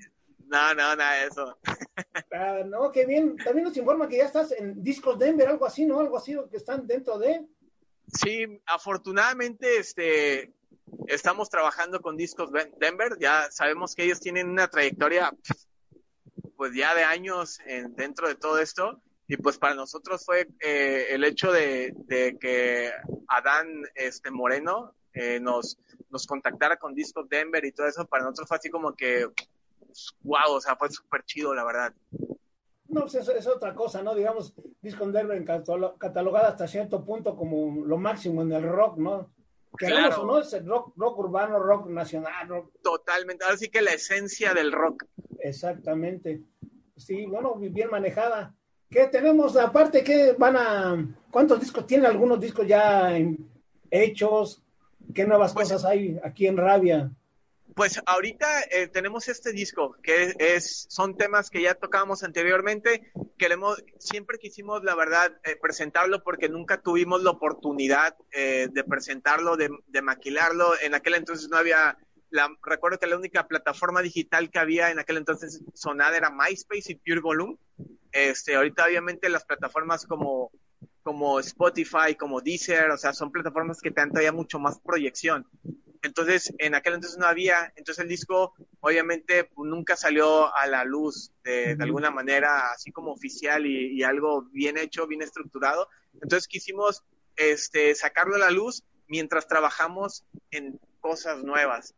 No, 0.48 0.74
no, 0.74 0.96
nada 0.96 1.14
de 1.22 1.28
eso. 1.28 1.58
Ah, 2.32 2.64
no, 2.66 2.92
qué 2.92 3.06
bien. 3.06 3.38
También 3.38 3.64
nos 3.64 3.78
informa 3.78 4.10
que 4.10 4.18
ya 4.18 4.26
estás 4.26 4.52
en 4.52 4.84
Discos 4.84 5.18
Denver, 5.18 5.48
algo 5.48 5.66
así, 5.66 5.86
¿no? 5.86 6.02
Algo 6.02 6.18
así 6.18 6.36
que 6.52 6.58
están 6.58 6.86
dentro 6.86 7.18
de. 7.18 7.46
Sí, 8.08 8.46
afortunadamente, 8.66 9.78
este, 9.78 10.54
estamos 11.08 11.50
trabajando 11.50 12.02
con 12.02 12.18
Discos 12.18 12.52
Denver. 12.78 13.18
Ya 13.20 13.50
sabemos 13.52 13.96
que 13.96 14.04
ellos 14.04 14.20
tienen 14.20 14.50
una 14.50 14.68
trayectoria, 14.68 15.34
pues 16.58 16.74
ya 16.76 16.94
de 16.94 17.04
años 17.04 17.60
en, 17.66 17.96
dentro 17.96 18.28
de 18.28 18.36
todo 18.36 18.60
esto. 18.60 19.02
Y 19.28 19.38
pues 19.38 19.58
para 19.58 19.74
nosotros 19.74 20.24
fue 20.26 20.48
eh, 20.60 21.08
el 21.10 21.24
hecho 21.24 21.52
de, 21.52 21.94
de, 22.06 22.38
que 22.38 22.92
Adán 23.28 23.84
este, 23.96 24.30
Moreno 24.30 24.94
eh, 25.14 25.40
nos, 25.40 25.80
nos 26.12 26.28
contactara 26.28 26.78
con 26.78 26.94
Discos 26.94 27.28
Denver 27.28 27.64
y 27.66 27.72
todo 27.72 27.88
eso. 27.88 28.06
Para 28.06 28.24
nosotros 28.24 28.48
fue 28.50 28.58
así 28.58 28.70
como 28.70 28.94
que, 28.94 29.26
wow, 30.22 30.54
o 30.54 30.62
sea, 30.62 30.76
fue 30.76 30.90
súper 30.90 31.24
chido, 31.24 31.54
la 31.54 31.64
verdad. 31.64 31.94
No, 32.88 33.02
pues 33.02 33.16
eso 33.16 33.32
es 33.34 33.48
otra 33.48 33.74
cosa, 33.74 34.02
¿no? 34.04 34.16
Digamos, 34.16 34.54
Discos 34.82 35.12
Denver 35.12 35.44
catalogada 35.98 36.50
hasta 36.50 36.68
cierto 36.68 37.04
punto 37.04 37.36
como 37.36 37.86
lo 37.86 37.98
máximo 37.98 38.42
en 38.42 38.52
el 38.52 38.64
rock, 38.64 38.98
¿no? 38.98 39.32
Claro. 39.76 40.26
¿no? 40.26 40.40
Es 40.40 40.54
el 40.54 40.66
rock, 40.66 40.94
rock 40.96 41.20
urbano, 41.20 41.60
rock 41.60 41.88
nacional. 41.88 42.48
Rock. 42.48 42.72
Totalmente, 42.82 43.44
ahora 43.44 43.58
sí 43.58 43.70
que 43.70 43.82
la 43.82 43.92
esencia 43.92 44.54
del 44.54 44.72
rock. 44.72 45.06
Exactamente. 45.40 46.44
Sí, 46.96 47.26
bueno, 47.26 47.56
bien 47.56 47.90
manejada. 47.90 48.56
¿Qué 48.90 49.08
tenemos 49.08 49.58
aparte? 49.58 50.04
¿Qué 50.04 50.34
van 50.38 50.56
a... 50.56 51.16
¿Cuántos 51.32 51.60
discos 51.60 51.86
tienen 51.86 52.06
algunos 52.06 52.40
discos 52.40 52.66
ya 52.68 53.12
hechos? 53.92 54.64
¿Qué 55.14 55.26
nuevas 55.26 55.54
pues 55.54 55.70
cosas 55.70 55.86
hay 55.86 56.18
aquí 56.24 56.48
en 56.48 56.58
Rabia? 56.58 57.12
Pues 57.76 58.02
ahorita 58.06 58.62
eh, 58.72 58.88
tenemos 58.88 59.28
este 59.28 59.52
disco, 59.52 59.98
que 60.02 60.34
es, 60.40 60.86
son 60.90 61.18
temas 61.18 61.50
que 61.50 61.62
ya 61.62 61.76
tocábamos 61.76 62.24
anteriormente. 62.24 63.12
Queremos, 63.38 63.84
siempre 64.00 64.40
quisimos, 64.40 64.82
la 64.86 64.96
verdad, 64.96 65.38
eh, 65.44 65.58
presentarlo 65.62 66.24
porque 66.24 66.48
nunca 66.48 66.82
tuvimos 66.82 67.22
la 67.22 67.32
oportunidad 67.32 68.16
eh, 68.32 68.70
de 68.72 68.84
presentarlo, 68.86 69.58
de, 69.58 69.70
de, 69.88 70.02
maquilarlo. 70.02 70.72
En 70.82 70.96
aquel 70.96 71.16
entonces 71.16 71.50
no 71.50 71.58
había, 71.58 71.98
la, 72.30 72.50
recuerdo 72.64 72.98
que 72.98 73.08
la 73.08 73.18
única 73.18 73.46
plataforma 73.46 74.02
digital 74.02 74.50
que 74.50 74.60
había 74.60 74.90
en 74.90 75.00
aquel 75.00 75.18
entonces 75.18 75.62
sonada 75.74 76.16
era 76.16 76.30
MySpace 76.30 76.94
y 76.94 76.96
Pure 76.96 77.20
Volume. 77.20 77.58
Este, 78.14 78.56
ahorita 78.56 78.86
obviamente 78.86 79.28
las 79.28 79.44
plataformas 79.44 80.06
como 80.06 80.50
como 81.04 81.40
Spotify, 81.40 82.16
como 82.18 82.42
Deezer, 82.42 82.90
o 82.90 82.98
sea, 82.98 83.14
son 83.14 83.32
plataformas 83.32 83.80
que 83.80 83.92
te 83.92 84.02
dan 84.02 84.36
mucho 84.36 84.58
más 84.58 84.80
proyección. 84.80 85.46
Entonces, 86.06 86.54
en 86.60 86.76
aquel 86.76 86.94
entonces 86.94 87.18
no 87.18 87.26
había, 87.26 87.74
entonces 87.76 88.04
el 88.04 88.10
disco 88.10 88.54
obviamente 88.80 89.46
pues, 89.46 89.68
nunca 89.68 89.96
salió 89.96 90.56
a 90.56 90.68
la 90.68 90.84
luz 90.84 91.32
de, 91.44 91.76
alguna 91.80 92.12
manera, 92.12 92.72
así 92.72 92.92
como 92.92 93.12
oficial 93.12 93.66
y, 93.66 94.04
algo 94.04 94.44
bien 94.52 94.78
hecho, 94.78 95.08
bien 95.08 95.24
estructurado. 95.24 95.90
Entonces 96.14 96.48
quisimos 96.48 97.04
este, 97.36 97.96
sacarlo 97.96 98.36
a 98.36 98.40
la 98.40 98.52
luz 98.52 98.84
mientras 99.08 99.48
trabajamos 99.48 100.24
en 100.52 100.80
cosas 101.00 101.44
nuevas. 101.44 101.96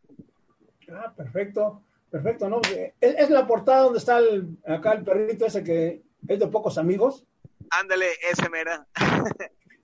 Ah, 0.90 1.12
perfecto, 1.14 1.82
perfecto, 2.10 2.48
¿no? 2.48 2.62
Eh, 2.70 2.94
¿Es, 3.02 3.28
la 3.28 3.46
portada 3.46 3.82
donde 3.82 3.98
está 3.98 4.18
el, 4.20 4.56
acá 4.66 4.92
el 4.92 5.04
perrito 5.04 5.44
ese 5.44 5.62
que 5.62 6.02
es 6.26 6.38
de 6.38 6.46
pocos 6.46 6.78
amigos? 6.78 7.26
Ándale, 7.68 8.06
ese 8.32 8.48
mera. 8.48 8.86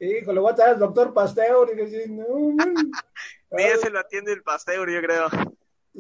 Hijo, 0.01 0.33
le 0.33 0.41
voy 0.41 0.51
a 0.51 0.55
traer 0.55 0.71
al 0.71 0.79
doctor 0.79 1.13
Pasteur 1.13 1.71
y 1.73 1.77
decir, 1.77 2.11
no, 2.11 2.25
se 3.81 3.91
lo 3.91 3.99
atiende 3.99 4.33
el 4.33 4.43
Pasteur, 4.43 4.91
yo 4.91 5.01
creo. 5.01 5.29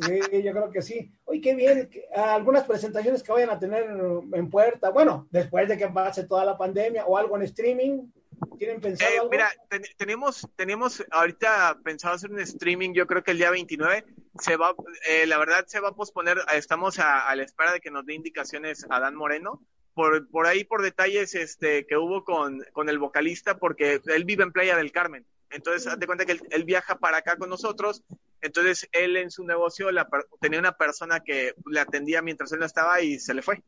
Sí, 0.01 0.43
yo 0.43 0.53
creo 0.53 0.71
que 0.71 0.83
sí. 0.83 1.13
Oye, 1.25 1.41
qué 1.41 1.55
bien. 1.55 1.89
Algunas 2.15 2.65
presentaciones 2.65 3.23
que 3.23 3.33
vayan 3.33 3.51
a 3.51 3.59
tener 3.59 3.85
en 4.33 4.51
puerta. 4.51 4.91
Bueno, 4.91 5.29
después 5.31 5.69
de 5.69 5.79
que 5.79 5.89
pase 5.89 6.25
toda 6.25 6.45
la 6.45 6.59
pandemia 6.59 7.07
o 7.07 7.17
algo 7.17 7.37
en 7.37 7.43
streaming. 7.43 8.11
¿Tienen 8.59 8.81
pensado 8.81 9.13
eh, 9.13 9.19
algo? 9.19 9.31
Mira, 9.31 9.49
tenemos, 9.97 10.49
tenemos 10.57 11.05
ahorita 11.11 11.79
pensado 11.85 12.15
hacer 12.15 12.33
un 12.33 12.41
streaming, 12.41 12.93
yo 12.93 13.07
creo 13.07 13.23
que 13.23 13.31
el 13.31 13.39
día 13.39 13.51
29. 13.51 14.05
Se 14.41 14.57
va, 14.57 14.75
eh, 15.09 15.27
la 15.29 15.39
verdad 15.39 15.65
se 15.69 15.79
va 15.79 15.91
a 15.91 15.95
posponer. 15.95 16.39
Estamos 16.53 16.99
a, 16.99 17.29
a 17.29 17.37
la 17.37 17.45
espera 17.45 17.73
de 17.73 17.81
que 17.81 17.93
nos 17.93 18.05
dé 18.05 18.15
indicaciones 18.15 18.85
a 18.91 18.99
Dan 18.99 19.15
Moreno 19.15 19.63
por, 19.95 20.29
por 20.29 20.47
ahí 20.47 20.65
por 20.65 20.83
detalles 20.83 21.35
este, 21.35 21.87
que 21.87 21.97
hubo 21.97 22.25
con, 22.25 22.65
con 22.73 22.89
el 22.89 22.99
vocalista, 22.99 23.59
porque 23.59 24.01
él 24.07 24.25
vive 24.25 24.43
en 24.43 24.53
Playa 24.53 24.77
del 24.77 24.93
Carmen. 24.93 25.25
Entonces, 25.55 25.87
hazte 25.87 26.07
cuenta 26.07 26.27
que 26.27 26.41
él, 26.51 26.65
viaja 26.65 26.99
para 26.99 27.19
acá 27.19 27.37
con 27.37 27.49
nosotros. 27.49 28.03
Entonces, 28.41 28.89
él 28.93 29.17
en 29.17 29.31
su 29.31 29.45
negocio 29.45 29.91
la, 29.93 30.09
tenía 30.41 30.59
una 30.59 30.77
persona 30.77 31.21
que 31.21 31.55
le 31.67 31.81
atendía 31.81 32.23
mientras 32.23 32.53
él 32.53 32.59
no 32.59 32.67
estaba 32.67 33.01
y 33.01 33.21
se 33.21 33.35
le 33.35 33.43
fue. 33.43 33.63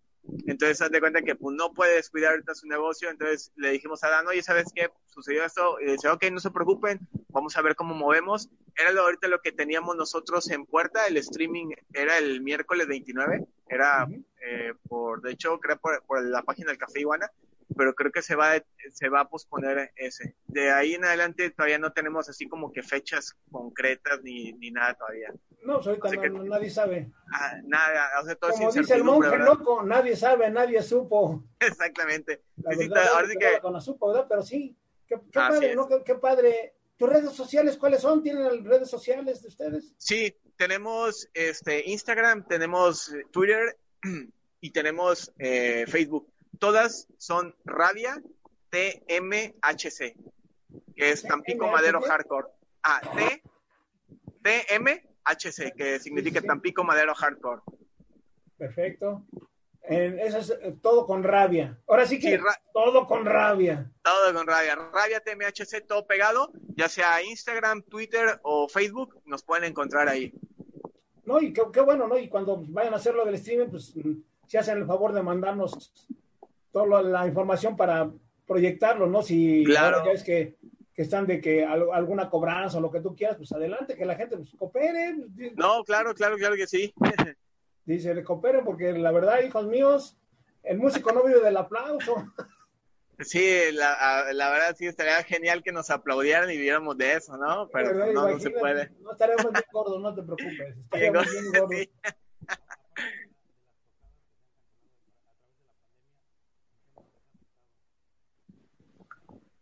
Entonces, 0.49 0.81
haz 0.81 0.91
de 0.91 0.99
cuenta 0.99 1.23
que 1.23 1.37
pues, 1.37 1.55
no 1.57 1.73
puede 1.73 1.95
descuidar 1.95 2.33
ahorita 2.33 2.57
su 2.57 2.67
negocio. 2.67 3.09
Entonces, 3.09 3.53
le 3.55 3.71
dijimos 3.71 4.03
a 4.03 4.09
Dan, 4.09 4.27
oye, 4.27 4.43
¿sabes 4.43 4.67
qué? 4.75 4.91
Sucedió 5.07 5.45
esto. 5.45 5.81
Y 5.81 5.93
dice, 5.93 6.09
ok, 6.09 6.25
no 6.33 6.41
se 6.41 6.51
preocupen, 6.51 7.07
vamos 7.29 7.57
a 7.57 7.63
ver 7.63 7.77
cómo 7.77 7.95
movemos. 7.95 8.51
Era 8.77 8.91
lo, 8.91 9.03
ahorita 9.03 9.29
lo 9.29 9.41
que 9.41 9.53
teníamos 9.53 9.97
nosotros 9.97 10.51
en 10.51 10.67
puerta. 10.67 11.07
El 11.07 11.19
streaming 11.19 11.69
era 11.95 12.19
el 12.19 12.41
miércoles 12.43 12.89
29. 12.89 13.47
Era 13.69 14.09
eh, 14.43 14.75
por, 14.89 15.23
de 15.23 15.33
hecho, 15.33 15.61
creo 15.61 15.79
por, 15.79 16.03
por 16.05 16.25
la 16.25 16.43
página 16.43 16.71
del 16.71 16.79
Café 16.79 17.01
Iguana 17.01 17.31
pero 17.75 17.95
creo 17.95 18.13
que 18.13 18.23
se 18.23 18.37
va, 18.37 18.53
se 18.93 19.09
va 19.09 19.21
a 19.21 19.29
posponer 19.29 19.93
ese. 19.97 20.37
De 20.47 20.71
ahí 20.71 20.95
en 20.95 21.05
adelante 21.05 21.51
todavía 21.51 21.79
no 21.79 21.93
tenemos 21.93 22.29
así 22.29 22.49
como 22.49 22.73
que 22.73 22.83
fechas 22.83 23.37
concretas 23.51 24.23
ni, 24.23 24.53
ni 24.55 24.71
nada 24.71 24.95
todavía. 24.95 25.33
No, 25.65 25.83
soy 25.83 25.99
pues 25.99 26.17
ahorita 26.17 26.39
nadie 26.45 26.71
sabe. 26.71 27.11
Ah, 27.33 27.57
nada, 27.65 28.21
o 28.23 28.25
sea, 28.25 28.37
todo 28.37 28.53
como 28.53 28.73
dice 28.73 28.95
el 28.95 29.05
monje 29.05 29.37
loco, 29.39 29.83
nadie 29.83 30.15
sabe, 30.17 30.51
nadie 30.51 30.83
supo. 30.83 31.45
Exactamente. 31.61 32.43
La 32.57 32.77
verdad, 32.77 33.09
ahora 33.15 33.29
sí 33.29 33.35
que... 33.39 33.61
Con 33.61 33.73
la 33.73 33.81
supo, 33.81 34.09
¿verdad? 34.09 34.27
Pero 34.29 34.43
sí, 34.43 34.77
qué, 35.07 35.17
qué 35.17 35.33
padre, 35.33 35.75
¿no? 35.75 35.89
Qué, 35.89 36.03
qué, 36.05 36.15
padre. 36.15 36.75
¿Tus 36.97 37.09
redes 37.09 37.33
sociales 37.33 37.77
cuáles 37.77 38.01
son? 38.01 38.23
¿Tienen 38.23 38.65
redes 38.65 38.89
sociales 38.89 39.43
de 39.43 39.49
ustedes? 39.49 39.93
Sí, 39.99 40.35
tenemos 40.57 41.29
este 41.35 41.91
Instagram, 41.91 42.47
tenemos 42.47 43.13
Twitter 43.33 43.77
y 44.61 44.71
tenemos 44.71 45.33
eh, 45.39 45.85
Facebook 45.89 46.33
todas 46.59 47.09
son 47.19 47.55
Rabia 47.65 48.23
TMHC, 48.71 50.17
que 50.95 51.11
es 51.11 51.23
Tampico 51.23 51.69
Madero 51.69 52.01
Hardcore. 52.01 52.49
Ah, 52.83 53.01
T, 53.17 53.43
TMHC, 54.43 55.75
que 55.77 55.99
significa 55.99 56.41
Tampico 56.41 56.85
Madero 56.85 57.15
Hardcore. 57.15 57.63
Perfecto. 58.57 59.25
eso 59.83 60.39
es 60.39 60.51
eh, 60.51 60.77
todo 60.83 61.07
con 61.07 61.23
rabia. 61.23 61.79
Ahora 61.87 62.07
sí 62.07 62.19
que 62.19 62.41
todo 62.73 63.07
con 63.07 63.25
rabia. 63.25 63.91
Todo 64.03 64.35
con 64.35 64.47
rabia. 64.47 64.77
Rabia 64.77 65.21
TMHC, 65.21 65.87
todo 65.87 66.07
pegado, 66.07 66.53
ya 66.75 66.89
sea 66.89 67.23
Instagram, 67.23 67.83
Twitter 67.83 68.41
o 68.43 68.69
Facebook, 68.69 69.21
nos 69.25 69.43
pueden 69.43 69.65
encontrar 69.65 70.09
ahí. 70.09 70.33
No, 71.25 71.41
y 71.41 71.53
qué, 71.53 71.81
bueno, 71.81 72.07
¿no? 72.07 72.17
Y 72.17 72.29
cuando 72.29 72.63
vayan 72.69 72.95
a 72.95 72.99
hacer 72.99 73.15
lo 73.15 73.25
del 73.25 73.35
streaming, 73.35 73.69
pues 73.69 73.93
se 74.47 74.59
hacen 74.59 74.79
el 74.79 74.87
favor 74.87 75.13
de 75.13 75.23
mandarnos 75.23 76.07
toda 76.73 77.03
la 77.03 77.27
información 77.27 77.77
para 77.77 78.11
proyectarlo, 78.47 79.07
¿no? 79.07 79.23
Si 79.23 79.65
claro. 79.65 80.11
es 80.11 80.23
que, 80.23 80.57
que, 80.95 81.03
están 81.03 81.27
de 81.27 81.41
que 81.41 81.65
alguna 81.65 82.31
cobranza 82.31 82.79
o 82.79 82.81
lo 82.81 82.91
que 82.91 83.01
tú 83.01 83.15
quieras, 83.15 83.37
pues 83.37 83.53
adelante, 83.53 83.97
que 83.97 84.05
la 84.05 84.17
gente 84.17 84.37
pues, 84.37 84.51
coopere. 84.57 85.17
No, 85.57 85.83
claro, 85.85 86.15
claro, 86.15 86.37
claro 86.37 86.57
que 86.57 86.67
sí. 86.67 86.93
Dice, 87.85 88.23
coopere 88.25 88.63
porque 88.63 88.93
la 88.93 89.13
verdad, 89.13 89.43
hijos 89.43 89.67
míos, 89.67 90.17
el 90.63 90.79
músico 90.79 91.13
no 91.13 91.23
vive 91.25 91.41
del 91.41 91.57
aplauso. 91.57 92.33
Sí, 93.21 93.73
la, 93.73 94.27
la, 94.33 94.51
verdad 94.51 94.77
sí 94.77 94.87
estaría 94.87 95.23
genial 95.23 95.63
que 95.63 95.73
nos 95.73 95.89
aplaudieran 95.89 96.51
y 96.51 96.59
viéramos 96.59 96.99
de 96.99 97.15
eso, 97.15 97.37
¿no? 97.39 97.69
Pero 97.73 97.95
no, 97.95 98.31
no, 98.31 98.39
se 98.39 98.51
puede. 98.51 98.91
No 99.01 99.13
estaremos 99.13 99.51
bien 99.53 99.65
gordos, 99.73 100.03
no 100.03 100.15
te 100.15 100.23
preocupes. 100.23 100.77
Estaremos 100.77 101.31
bien 101.31 101.45
gordos. 101.59 101.89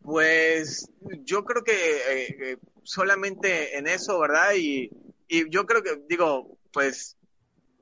Pues 0.04 0.90
yo 1.24 1.46
creo 1.46 1.64
que 1.64 1.72
eh, 1.72 2.36
eh, 2.38 2.56
solamente 2.82 3.78
en 3.78 3.86
eso, 3.86 4.18
¿verdad? 4.18 4.52
Y, 4.54 4.90
y, 5.28 5.48
yo 5.48 5.64
creo 5.64 5.82
que, 5.82 6.02
digo, 6.06 6.58
pues 6.74 7.16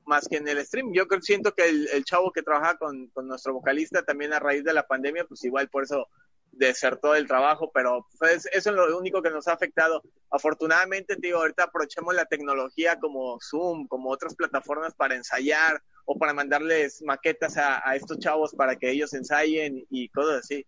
más 0.07 0.29
que 0.29 0.37
en 0.37 0.47
el 0.47 0.65
stream, 0.65 0.93
yo 0.93 1.09
creo, 1.09 1.21
siento 1.21 1.53
que 1.53 1.69
el, 1.69 2.05
chavo 2.05 2.31
que 2.31 2.45
trabaja 2.45 2.79
con, 2.79 3.09
con, 3.09 3.27
nuestro 3.27 3.55
vocalista 3.55 4.05
también 4.05 4.33
a 4.33 4.39
raíz 4.39 4.63
de 4.63 4.73
la 4.73 4.87
pandemia, 4.87 5.25
pues 5.25 5.43
igual 5.43 5.69
por 5.69 5.83
eso 5.83 6.07
desertó 6.53 7.17
el 7.17 7.27
trabajo, 7.27 7.73
pero 7.75 8.07
pues 8.21 8.47
eso 8.53 8.71
es 8.71 8.77
lo 8.77 8.97
único 8.97 9.21
que 9.21 9.31
nos 9.31 9.49
ha 9.49 9.55
afectado. 9.55 10.05
Afortunadamente, 10.31 11.17
digo, 11.19 11.39
ahorita 11.39 11.65
aprovechemos 11.65 12.15
la 12.15 12.27
tecnología 12.27 13.01
como 13.01 13.41
Zoom, 13.41 13.89
como 13.89 14.11
otras 14.11 14.37
plataformas 14.37 14.95
para 14.95 15.17
ensayar 15.17 15.83
o 16.05 16.17
para 16.17 16.35
mandarles 16.35 17.03
maquetas 17.03 17.57
a, 17.57 17.83
a 17.85 17.97
estos 17.97 18.21
chavos 18.21 18.55
para 18.55 18.77
que 18.77 18.93
ellos 18.93 19.13
ensayen 19.13 19.85
y 19.91 20.09
cosas 20.11 20.45
así 20.45 20.65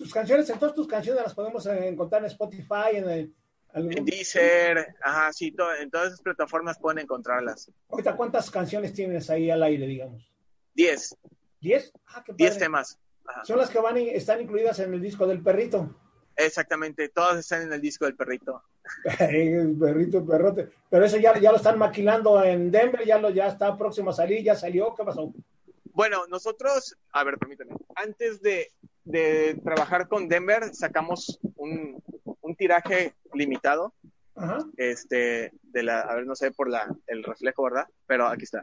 tus 0.00 0.14
canciones, 0.14 0.48
entonces 0.48 0.74
tus 0.74 0.88
canciones 0.88 1.22
las 1.22 1.34
podemos 1.34 1.66
encontrar 1.66 2.22
en 2.22 2.28
Spotify, 2.28 2.94
en, 2.94 3.34
En 3.74 4.04
Deezer, 4.06 4.94
ajá, 5.02 5.30
sí, 5.30 5.54
en 5.78 5.90
todas 5.90 6.06
esas 6.06 6.22
plataformas 6.22 6.78
pueden 6.78 7.00
encontrarlas. 7.00 7.70
Ahorita, 7.90 8.16
¿cuántas 8.16 8.50
canciones 8.50 8.94
tienes 8.94 9.28
ahí 9.28 9.50
al 9.50 9.62
aire, 9.62 9.86
digamos? 9.86 10.26
Diez. 10.72 11.14
¿Diez? 11.60 11.92
Ah, 12.06 12.24
qué 12.24 12.32
Diez 12.32 12.56
temas. 12.56 12.98
Son 13.44 13.58
las 13.58 13.68
que 13.68 13.78
van 13.78 13.98
y 13.98 14.08
están 14.08 14.40
incluidas 14.40 14.78
en 14.78 14.94
el 14.94 15.02
disco 15.02 15.26
del 15.26 15.42
perrito. 15.42 15.94
Exactamente, 16.34 17.10
todas 17.10 17.38
están 17.38 17.60
en 17.60 17.72
el 17.74 17.80
disco 17.82 18.06
del 18.06 18.16
perrito. 18.16 18.62
el 19.20 19.76
perrito, 19.78 20.24
perrote. 20.24 20.70
Pero 20.88 21.04
eso 21.04 21.18
ya, 21.18 21.38
ya 21.38 21.50
lo 21.50 21.58
están 21.58 21.78
maquilando 21.78 22.42
en 22.42 22.70
Denver, 22.70 23.04
ya, 23.04 23.18
lo, 23.18 23.28
ya 23.28 23.48
está 23.48 23.76
próximo 23.76 24.08
a 24.08 24.14
salir, 24.14 24.42
ya 24.42 24.56
salió, 24.56 24.94
¿qué 24.94 25.04
pasó? 25.04 25.30
Bueno, 25.92 26.26
nosotros, 26.28 26.96
a 27.12 27.22
ver, 27.22 27.36
permítame, 27.36 27.74
antes 27.94 28.40
de, 28.40 28.72
de 29.10 29.60
trabajar 29.64 30.08
con 30.08 30.28
Denver, 30.28 30.74
sacamos 30.74 31.38
un, 31.56 32.02
un 32.40 32.56
tiraje 32.56 33.14
limitado. 33.34 33.94
Este, 34.78 35.52
de 35.62 35.82
la, 35.82 36.00
a 36.00 36.14
ver, 36.14 36.24
no 36.24 36.34
sé 36.34 36.50
por 36.50 36.70
la, 36.70 36.88
el 37.08 37.22
reflejo, 37.22 37.64
¿verdad? 37.64 37.86
Pero 38.06 38.26
aquí 38.26 38.44
está. 38.44 38.62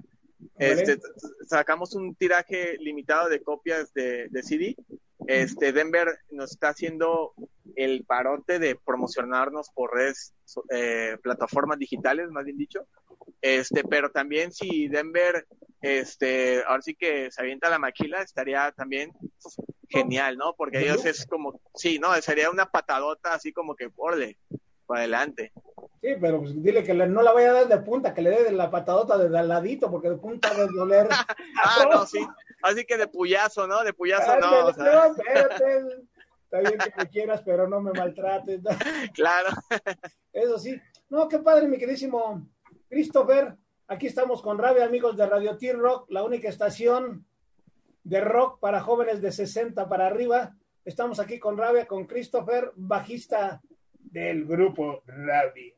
Este, 0.58 0.98
sacamos 1.46 1.94
un 1.94 2.16
tiraje 2.16 2.78
limitado 2.80 3.30
de 3.30 3.44
copias 3.44 3.94
de, 3.94 4.28
de, 4.30 4.44
CD. 4.44 4.76
Este, 5.28 5.72
Denver 5.74 6.18
nos 6.32 6.52
está 6.52 6.70
haciendo 6.70 7.34
el 7.76 8.06
parote 8.06 8.58
de 8.58 8.76
promocionarnos 8.76 9.70
por 9.70 9.94
redes, 9.94 10.34
eh, 10.72 11.18
plataformas 11.22 11.78
digitales, 11.78 12.30
más 12.32 12.46
bien 12.46 12.58
dicho. 12.58 12.88
Este, 13.42 13.84
pero 13.84 14.10
también 14.10 14.52
si 14.52 14.88
Denver, 14.88 15.46
este, 15.82 16.64
ahora 16.66 16.82
sí 16.82 16.96
que 16.96 17.30
se 17.30 17.42
avienta 17.42 17.70
la 17.70 17.80
maquila, 17.80 18.22
estaría 18.22 18.72
también 18.72 19.12
genial, 19.90 20.38
¿no? 20.38 20.54
Porque 20.56 20.80
ellos 20.80 21.06
es 21.06 21.26
como, 21.26 21.60
sí, 21.76 22.00
¿no? 22.00 22.14
Sería 22.22 22.50
una 22.50 22.70
patadota 22.70 23.34
así 23.34 23.54
como 23.54 23.76
que, 23.76 23.90
órale, 23.96 24.38
para 24.86 25.02
adelante. 25.02 25.52
Sí, 26.02 26.10
pero 26.22 26.40
pues 26.40 26.62
dile 26.64 26.84
que 26.84 26.94
no 26.94 27.22
la 27.22 27.34
vaya 27.34 27.50
a 27.50 27.54
dar 27.54 27.68
de 27.68 27.78
punta, 27.80 28.14
que 28.14 28.22
le 28.22 28.30
dé 28.30 28.52
la 28.52 28.72
patadota 28.72 29.18
de 29.18 29.38
al 29.38 29.48
ladito, 29.48 29.92
porque 29.92 30.10
de 30.10 30.18
punta 30.18 30.54
debe 30.54 30.70
doler. 30.74 31.08
ah, 31.64 31.86
no, 31.92 32.06
sí. 32.06 32.26
Así 32.64 32.86
que 32.86 32.98
de 32.98 33.08
puyazo, 33.08 33.68
¿no? 33.68 33.84
De 33.84 33.94
puyazo 33.94 34.40
no. 34.40 34.70
espérate. 34.70 36.08
Está 36.44 36.60
bien 36.62 36.78
que 36.80 36.94
me 36.98 37.10
quieras, 37.10 37.42
pero 37.44 37.68
no 37.68 37.82
me 37.82 37.92
maltrates. 37.92 38.62
Claro. 39.14 39.50
Eso 40.32 40.58
sí. 40.58 40.80
No, 41.10 41.28
qué 41.28 41.40
padre, 41.40 41.68
mi 41.68 41.78
queridísimo 41.78 42.48
Christopher. 42.90 43.58
Aquí 43.90 44.08
estamos 44.08 44.42
con 44.42 44.58
Rabia, 44.58 44.86
amigos 44.86 45.18
de 45.18 45.26
Radio 45.26 45.58
T-Rock, 45.58 46.10
la 46.10 46.24
única 46.24 46.48
estación 46.48 47.27
de 48.08 48.22
rock 48.22 48.60
para 48.62 48.80
jóvenes 48.80 49.22
de 49.22 49.34
60 49.34 49.90
para 49.90 50.08
arriba. 50.08 50.56
Estamos 50.86 51.20
aquí 51.20 51.40
con 51.40 51.58
Rabia, 51.58 51.86
con 51.86 52.06
Christopher, 52.06 52.72
bajista 52.76 53.62
del 54.00 54.46
grupo 54.46 55.04
Rabia. 55.06 55.76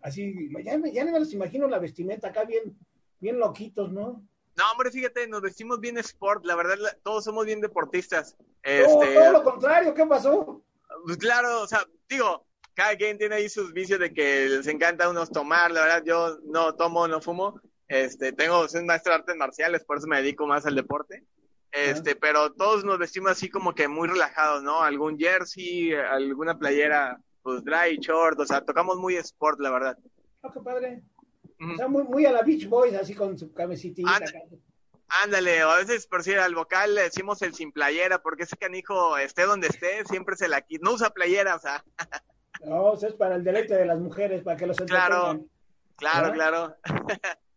Así, 0.00 0.48
ya, 0.64 0.80
ya 0.90 1.04
me 1.04 1.18
los 1.18 1.32
imagino 1.34 1.68
la 1.68 1.78
vestimenta 1.78 2.28
acá 2.28 2.44
bien, 2.44 2.74
bien 3.20 3.38
loquitos, 3.38 3.92
¿no? 3.92 4.26
No, 4.56 4.64
hombre, 4.72 4.90
fíjate, 4.90 5.28
nos 5.28 5.42
vestimos 5.42 5.78
bien 5.78 5.98
sport, 5.98 6.44
la 6.46 6.56
verdad, 6.56 6.76
todos 7.02 7.24
somos 7.24 7.44
bien 7.44 7.60
deportistas. 7.60 8.34
Este, 8.62 9.14
todo 9.14 9.32
lo 9.32 9.44
contrario, 9.44 9.92
¿qué 9.92 10.06
pasó? 10.06 10.62
Pues 11.04 11.18
claro, 11.18 11.60
o 11.60 11.66
sea, 11.66 11.86
digo, 12.08 12.46
cada 12.72 12.96
quien 12.96 13.18
tiene 13.18 13.34
ahí 13.34 13.50
sus 13.50 13.74
vicios 13.74 14.00
de 14.00 14.14
que 14.14 14.46
les 14.48 14.66
encanta 14.68 15.04
a 15.04 15.10
unos 15.10 15.30
tomar, 15.30 15.70
la 15.70 15.82
verdad, 15.82 16.02
yo 16.04 16.38
no 16.44 16.74
tomo, 16.76 17.06
no 17.08 17.20
fumo, 17.20 17.60
este, 17.88 18.32
tengo, 18.32 18.66
soy 18.68 18.84
maestro 18.84 19.12
de 19.12 19.18
artes 19.18 19.36
marciales, 19.36 19.84
por 19.84 19.98
eso 19.98 20.06
me 20.06 20.16
dedico 20.16 20.46
más 20.46 20.64
al 20.64 20.74
deporte. 20.74 21.26
Este, 21.72 22.14
pero 22.14 22.52
todos 22.52 22.84
nos 22.84 22.98
vestimos 22.98 23.32
así 23.32 23.48
como 23.48 23.74
que 23.74 23.88
muy 23.88 24.06
relajados, 24.06 24.62
¿no? 24.62 24.82
Algún 24.82 25.18
jersey, 25.18 25.94
alguna 25.94 26.58
playera, 26.58 27.18
pues 27.42 27.64
dry, 27.64 27.96
short, 27.98 28.38
o 28.38 28.46
sea, 28.46 28.62
tocamos 28.62 28.98
muy 28.98 29.16
sport, 29.16 29.58
la 29.58 29.70
verdad. 29.70 29.98
Oh, 30.42 30.52
qué 30.52 30.60
padre. 30.60 31.02
O 31.58 31.76
sea, 31.76 31.88
muy, 31.88 32.02
muy 32.04 32.26
a 32.26 32.32
la 32.32 32.42
Beach 32.42 32.68
Boys, 32.68 32.94
así 32.94 33.14
con 33.14 33.38
su 33.38 33.52
camisitita. 33.54 34.20
Ándale, 35.24 35.64
o 35.64 35.70
a 35.70 35.76
veces, 35.76 36.06
por 36.06 36.22
si 36.22 36.34
al 36.34 36.54
vocal 36.54 36.94
le 36.94 37.02
decimos 37.02 37.40
el 37.42 37.54
sin 37.54 37.72
playera, 37.72 38.22
porque 38.22 38.42
ese 38.44 38.56
canijo, 38.56 39.16
esté 39.16 39.42
donde 39.42 39.68
esté, 39.68 40.04
siempre 40.06 40.36
se 40.36 40.48
la 40.48 40.62
quita. 40.62 40.84
No 40.84 40.94
usa 40.94 41.10
playera, 41.10 41.54
o 41.54 41.58
sea. 41.58 41.84
No, 42.64 42.94
eso 42.94 43.08
es 43.08 43.14
para 43.14 43.36
el 43.36 43.44
deleite 43.44 43.74
de 43.74 43.86
las 43.86 43.98
mujeres, 43.98 44.42
para 44.42 44.56
que 44.56 44.66
los 44.66 44.76
Claro, 44.76 45.44
claro, 45.96 46.32
claro. 46.32 46.76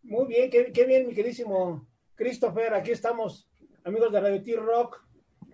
Muy 0.03 0.27
bien, 0.27 0.49
qué, 0.49 0.71
qué 0.71 0.85
bien, 0.85 1.07
mi 1.07 1.13
queridísimo 1.13 1.87
Christopher. 2.15 2.73
Aquí 2.73 2.91
estamos 2.91 3.47
amigos 3.85 4.11
de 4.11 4.19
Radio 4.19 4.43
T-Rock, 4.43 5.01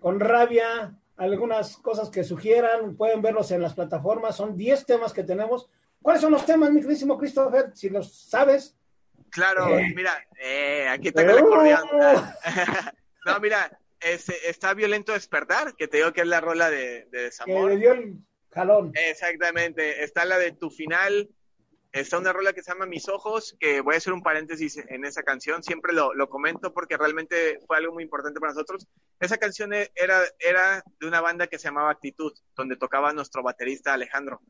con 0.00 0.18
rabia, 0.18 0.98
algunas 1.16 1.76
cosas 1.76 2.10
que 2.10 2.24
sugieran, 2.24 2.96
pueden 2.96 3.22
verlos 3.22 3.50
en 3.50 3.62
las 3.62 3.74
plataformas, 3.74 4.36
son 4.36 4.56
10 4.56 4.86
temas 4.86 5.12
que 5.12 5.22
tenemos. 5.22 5.68
¿Cuáles 6.00 6.22
son 6.22 6.32
los 6.32 6.44
temas, 6.44 6.70
mi 6.70 6.80
queridísimo 6.80 7.18
Christopher? 7.18 7.70
Si 7.74 7.90
los 7.90 8.12
sabes. 8.12 8.76
Claro, 9.30 9.78
eh. 9.78 9.92
mira, 9.94 10.12
eh, 10.40 10.88
aquí 10.88 11.08
está 11.08 11.22
el 11.22 11.38
acordeón. 11.38 11.86
no, 13.26 13.40
mira, 13.40 13.78
está 14.00 14.74
Violento 14.74 15.12
Despertar, 15.12 15.76
que 15.76 15.86
te 15.86 15.98
digo 15.98 16.12
que 16.12 16.22
es 16.22 16.26
la 16.26 16.40
rola 16.40 16.70
de, 16.70 17.06
de 17.10 17.24
Desamor. 17.24 17.68
Que 17.68 17.74
le 17.74 17.80
dio 17.80 17.92
el 17.92 18.16
jalón. 18.50 18.92
Exactamente, 18.94 20.02
está 20.02 20.24
la 20.24 20.38
de 20.38 20.52
Tu 20.52 20.70
Final, 20.70 21.28
Está 21.92 22.16
una 22.16 22.32
rola 22.32 22.54
que 22.54 22.62
se 22.62 22.72
llama 22.72 22.86
Mis 22.86 23.06
Ojos, 23.10 23.54
que 23.60 23.82
voy 23.82 23.94
a 23.94 23.98
hacer 23.98 24.14
un 24.14 24.22
paréntesis 24.22 24.78
en 24.78 25.04
esa 25.04 25.22
canción, 25.22 25.62
siempre 25.62 25.92
lo, 25.92 26.14
lo 26.14 26.30
comento 26.30 26.72
porque 26.72 26.96
realmente 26.96 27.60
fue 27.66 27.76
algo 27.76 27.92
muy 27.92 28.02
importante 28.02 28.40
para 28.40 28.54
nosotros. 28.54 28.88
Esa 29.20 29.36
canción 29.36 29.74
e, 29.74 29.92
era, 29.94 30.82
de 30.98 31.06
una 31.06 31.20
banda 31.20 31.48
que 31.48 31.58
se 31.58 31.68
llamaba 31.68 31.90
Actitud, 31.90 32.32
donde 32.56 32.76
tocaba 32.76 33.12
nuestro 33.12 33.42
baterista 33.42 33.92
Alejandro. 33.92 34.40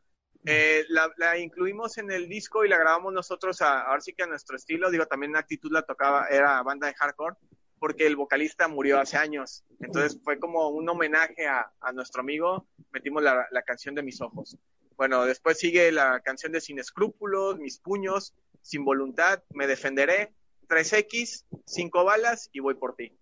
Eh, 0.45 0.85
la, 0.89 1.37
incluimos 1.37 1.99
en 1.99 2.13
el 2.13 2.29
disco 2.29 2.65
y 2.65 2.69
la 2.69 2.79
grabamos 2.79 3.13
nosotros, 3.13 3.61
a, 3.61 3.83
ahora 3.83 4.01
sí 4.01 4.13
que 4.13 4.23
a 4.23 4.29
nuestro 4.29 4.55
estilo, 4.55 4.93
digo, 4.93 5.07
también 5.07 5.35
Actitud 5.35 5.73
la 5.73 5.83
tocaba, 5.83 6.29
era 6.29 6.63
banda 6.63 6.87
de 6.87 6.95
hardcore, 6.95 7.35
porque 7.81 8.07
el 8.07 8.15
vocalista 8.15 8.69
murió 8.69 9.01
hace 9.01 9.17
años. 9.17 9.65
Entonces 9.81 10.21
fue 10.23 10.39
como 10.39 10.69
un 10.69 10.89
homenaje 10.89 11.49
a, 11.49 11.73
a 11.81 11.93
nuestro 11.93 12.21
amigo, 12.21 12.69
metimos 12.93 13.21
la, 13.21 13.49
la 13.51 13.63
canción 13.63 13.97
de 13.97 14.05
Mis 14.05 14.21
Ojos. 14.21 14.57
Bueno, 15.03 15.25
después 15.25 15.59
sigue 15.59 15.91
la 15.91 16.21
canción 16.21 16.53
de 16.53 16.61
Sin 16.61 16.79
Escrúpulos, 16.79 17.59
Mis 17.59 17.81
Puños, 17.81 18.37
Sin 18.61 18.85
Voluntad, 18.85 19.43
Me 19.51 19.67
Defenderé, 19.67 20.33
3X, 20.69 21.45
Cinco 21.67 22.05
Balas 22.05 22.49
y 22.53 22.61
Voy 22.61 22.75
por 22.75 22.95
ti. 22.95 23.13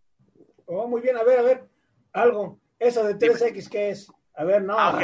Oh, 0.66 0.86
muy 0.86 1.00
bien, 1.00 1.16
a 1.16 1.22
ver, 1.22 1.38
a 1.38 1.42
ver, 1.42 1.64
algo. 2.12 2.60
Eso 2.78 3.02
de 3.04 3.16
3X, 3.16 3.70
¿qué 3.70 3.88
es? 3.88 4.12
A 4.34 4.44
ver, 4.44 4.60
no. 4.60 4.78
Ah, 4.78 4.98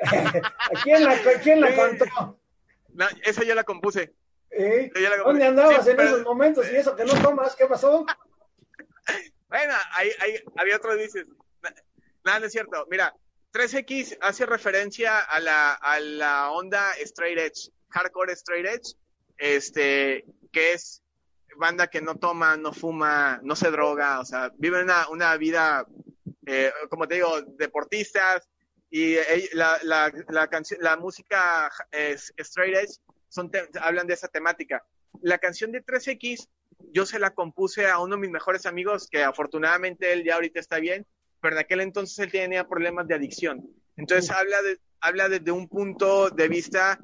quién 0.82 1.04
la, 1.04 1.16
quién 1.44 1.60
la 1.60 1.76
contó? 1.76 2.40
No, 2.92 3.06
esa 3.22 3.44
yo 3.44 3.54
la 3.54 3.62
compuse. 3.62 4.12
¿Eh? 4.50 4.90
¿Dónde 5.24 5.46
andabas 5.46 5.86
en 5.86 6.00
esos 6.00 6.24
momentos 6.24 6.66
y 6.72 6.74
eso 6.74 6.96
que 6.96 7.04
no 7.04 7.12
tomas? 7.22 7.54
¿Qué 7.54 7.66
pasó? 7.66 8.04
bueno, 9.48 9.74
ahí, 9.92 10.10
ahí 10.18 10.42
había 10.56 10.74
otro 10.74 10.96
dices. 10.96 11.24
Nada, 12.24 12.40
no 12.40 12.46
es 12.46 12.52
cierto. 12.52 12.84
Mira, 12.90 13.14
3X 13.52 14.18
hace 14.20 14.46
referencia 14.46 15.18
a 15.18 15.40
la, 15.40 15.72
a 15.72 16.00
la 16.00 16.50
onda 16.50 16.92
straight 17.00 17.38
edge, 17.38 17.70
hardcore 17.88 18.32
straight 18.32 18.66
edge, 18.66 18.94
este, 19.38 20.24
que 20.52 20.72
es 20.72 21.02
banda 21.56 21.88
que 21.88 22.00
no 22.00 22.16
toma, 22.16 22.56
no 22.56 22.72
fuma, 22.72 23.40
no 23.42 23.56
se 23.56 23.70
droga, 23.70 24.20
o 24.20 24.24
sea, 24.24 24.52
vive 24.56 24.82
una, 24.82 25.08
una 25.08 25.36
vida, 25.36 25.86
eh, 26.46 26.72
como 26.88 27.08
te 27.08 27.16
digo, 27.16 27.42
deportistas, 27.42 28.48
y 28.90 29.14
eh, 29.14 29.48
la, 29.52 29.78
la, 29.82 30.12
la, 30.28 30.48
canción, 30.48 30.80
la 30.82 30.96
música 30.96 31.70
es, 31.92 32.32
straight 32.38 32.76
edge 32.76 32.98
son 33.28 33.50
hablan 33.80 34.06
de 34.06 34.14
esa 34.14 34.28
temática. 34.28 34.84
La 35.22 35.38
canción 35.38 35.70
de 35.72 35.84
3X, 35.84 36.48
yo 36.92 37.06
se 37.06 37.18
la 37.18 37.30
compuse 37.30 37.86
a 37.86 37.98
uno 38.00 38.16
de 38.16 38.22
mis 38.22 38.30
mejores 38.30 38.66
amigos, 38.66 39.08
que 39.08 39.22
afortunadamente 39.22 40.12
él 40.12 40.24
ya 40.24 40.34
ahorita 40.34 40.60
está 40.60 40.78
bien, 40.78 41.06
pero 41.40 41.56
en 41.56 41.60
aquel 41.60 41.80
entonces 41.80 42.18
él 42.18 42.30
tenía 42.30 42.68
problemas 42.68 43.06
de 43.06 43.14
adicción. 43.14 43.68
Entonces 43.96 44.30
habla, 44.30 44.62
de, 44.62 44.78
habla 45.00 45.28
desde 45.28 45.50
un 45.50 45.68
punto 45.68 46.30
de 46.30 46.48
vista 46.48 47.00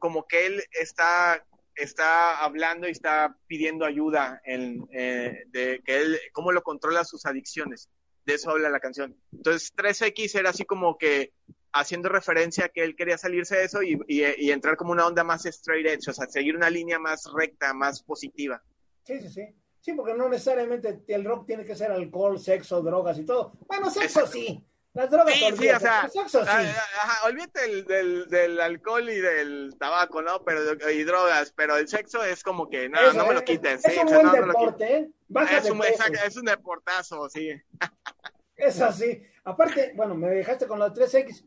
como 0.00 0.26
que 0.26 0.46
él 0.46 0.62
está, 0.72 1.44
está 1.74 2.44
hablando 2.44 2.88
y 2.88 2.92
está 2.92 3.36
pidiendo 3.46 3.84
ayuda 3.84 4.40
en, 4.44 4.86
eh, 4.92 5.44
de 5.48 5.80
que 5.84 5.98
él, 5.98 6.18
cómo 6.32 6.52
lo 6.52 6.62
controla 6.62 7.04
sus 7.04 7.26
adicciones. 7.26 7.88
De 8.24 8.34
eso 8.34 8.50
habla 8.50 8.70
la 8.70 8.80
canción. 8.80 9.16
Entonces 9.32 9.72
3X 9.74 10.38
era 10.38 10.50
así 10.50 10.64
como 10.64 10.98
que 10.98 11.32
haciendo 11.72 12.08
referencia 12.08 12.66
a 12.66 12.68
que 12.68 12.82
él 12.82 12.96
quería 12.96 13.18
salirse 13.18 13.56
de 13.56 13.64
eso 13.64 13.82
y, 13.82 13.98
y, 14.08 14.50
entrar 14.50 14.76
como 14.76 14.92
una 14.92 15.06
onda 15.06 15.24
más 15.24 15.44
straight 15.46 15.86
edge, 15.86 16.08
o 16.08 16.12
sea, 16.12 16.26
seguir 16.26 16.56
una 16.56 16.70
línea 16.70 16.98
más 16.98 17.24
recta, 17.34 17.74
más 17.74 18.02
positiva. 18.02 18.62
Sí, 19.04 19.20
sí, 19.20 19.28
sí. 19.28 19.54
Sí, 19.86 19.92
porque 19.92 20.14
no 20.14 20.28
necesariamente 20.28 21.04
el 21.06 21.24
rock 21.24 21.46
tiene 21.46 21.64
que 21.64 21.76
ser 21.76 21.92
alcohol, 21.92 22.40
sexo, 22.40 22.82
drogas 22.82 23.20
y 23.20 23.24
todo. 23.24 23.52
Bueno, 23.68 23.88
sexo 23.88 24.26
sí. 24.26 24.60
Las 24.94 25.08
drogas 25.08 25.32
sí, 25.32 25.44
sí, 25.56 25.68
o 25.68 25.78
sea, 25.78 26.08
sexo 26.08 26.42
sí. 26.42 26.50
Ajá, 26.50 27.24
olvídate 27.28 27.60
del, 27.60 27.84
del, 27.84 28.28
del, 28.28 28.60
alcohol 28.60 29.08
y 29.08 29.20
del 29.20 29.76
tabaco, 29.78 30.22
¿no? 30.22 30.42
Pero 30.42 30.90
y 30.90 31.04
drogas, 31.04 31.52
pero 31.54 31.76
el 31.76 31.86
sexo 31.86 32.24
es 32.24 32.42
como 32.42 32.68
que 32.68 32.88
no, 32.88 33.12
no 33.12 33.28
me 33.28 33.34
lo 33.34 33.44
quiten. 33.44 33.78
Es, 33.80 33.96
un 33.96 34.06
buen 34.06 34.32
deporte, 34.32 34.96
¿eh? 34.96 35.10
Baja 35.28 35.58
es, 35.58 35.70
un, 35.70 35.80
es 35.84 36.36
un 36.36 36.46
deportazo, 36.46 37.28
sí. 37.28 37.50
Es 38.56 38.80
así. 38.80 39.22
Aparte, 39.44 39.92
bueno, 39.94 40.16
me 40.16 40.30
dejaste 40.30 40.66
con 40.66 40.80
la 40.80 40.92
3X. 40.92 41.46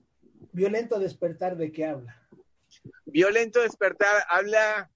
Violento 0.54 0.98
despertar, 0.98 1.58
¿de 1.58 1.74
qué 1.74 1.88
habla? 1.88 2.24
Violento 3.04 3.62
despertar 3.62 4.24
habla, 4.30 4.90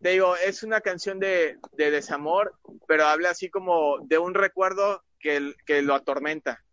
digo, 0.00 0.36
es 0.36 0.62
una 0.62 0.80
canción 0.80 1.18
de, 1.18 1.58
de 1.72 1.90
desamor, 1.90 2.54
pero 2.86 3.04
habla 3.04 3.30
así 3.30 3.50
como 3.50 3.98
de 4.06 4.18
un 4.18 4.34
recuerdo 4.34 5.02
que, 5.18 5.82
lo 5.82 5.94
atormenta. 5.94 6.64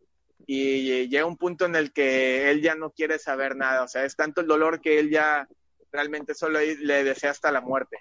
Y 0.48 1.08
llega 1.08 1.26
un 1.26 1.38
punto 1.38 1.66
en 1.66 1.76
el 1.76 1.92
que 1.92 2.52
él 2.52 2.62
ya 2.62 2.76
no 2.76 2.92
quiere 2.92 3.18
saber 3.18 3.56
nada, 3.56 3.84
o 3.84 3.88
sea, 3.88 4.06
es 4.06 4.16
tanto 4.16 4.42
el 4.42 4.48
dolor 4.48 4.80
que 4.80 5.00
él 5.00 5.10
ya 5.10 5.48
realmente 5.92 6.36
solo 6.36 6.60
le 6.60 7.04
desea 7.04 7.32
hasta 7.32 7.52
la 7.52 7.62
muerte. 7.62 7.98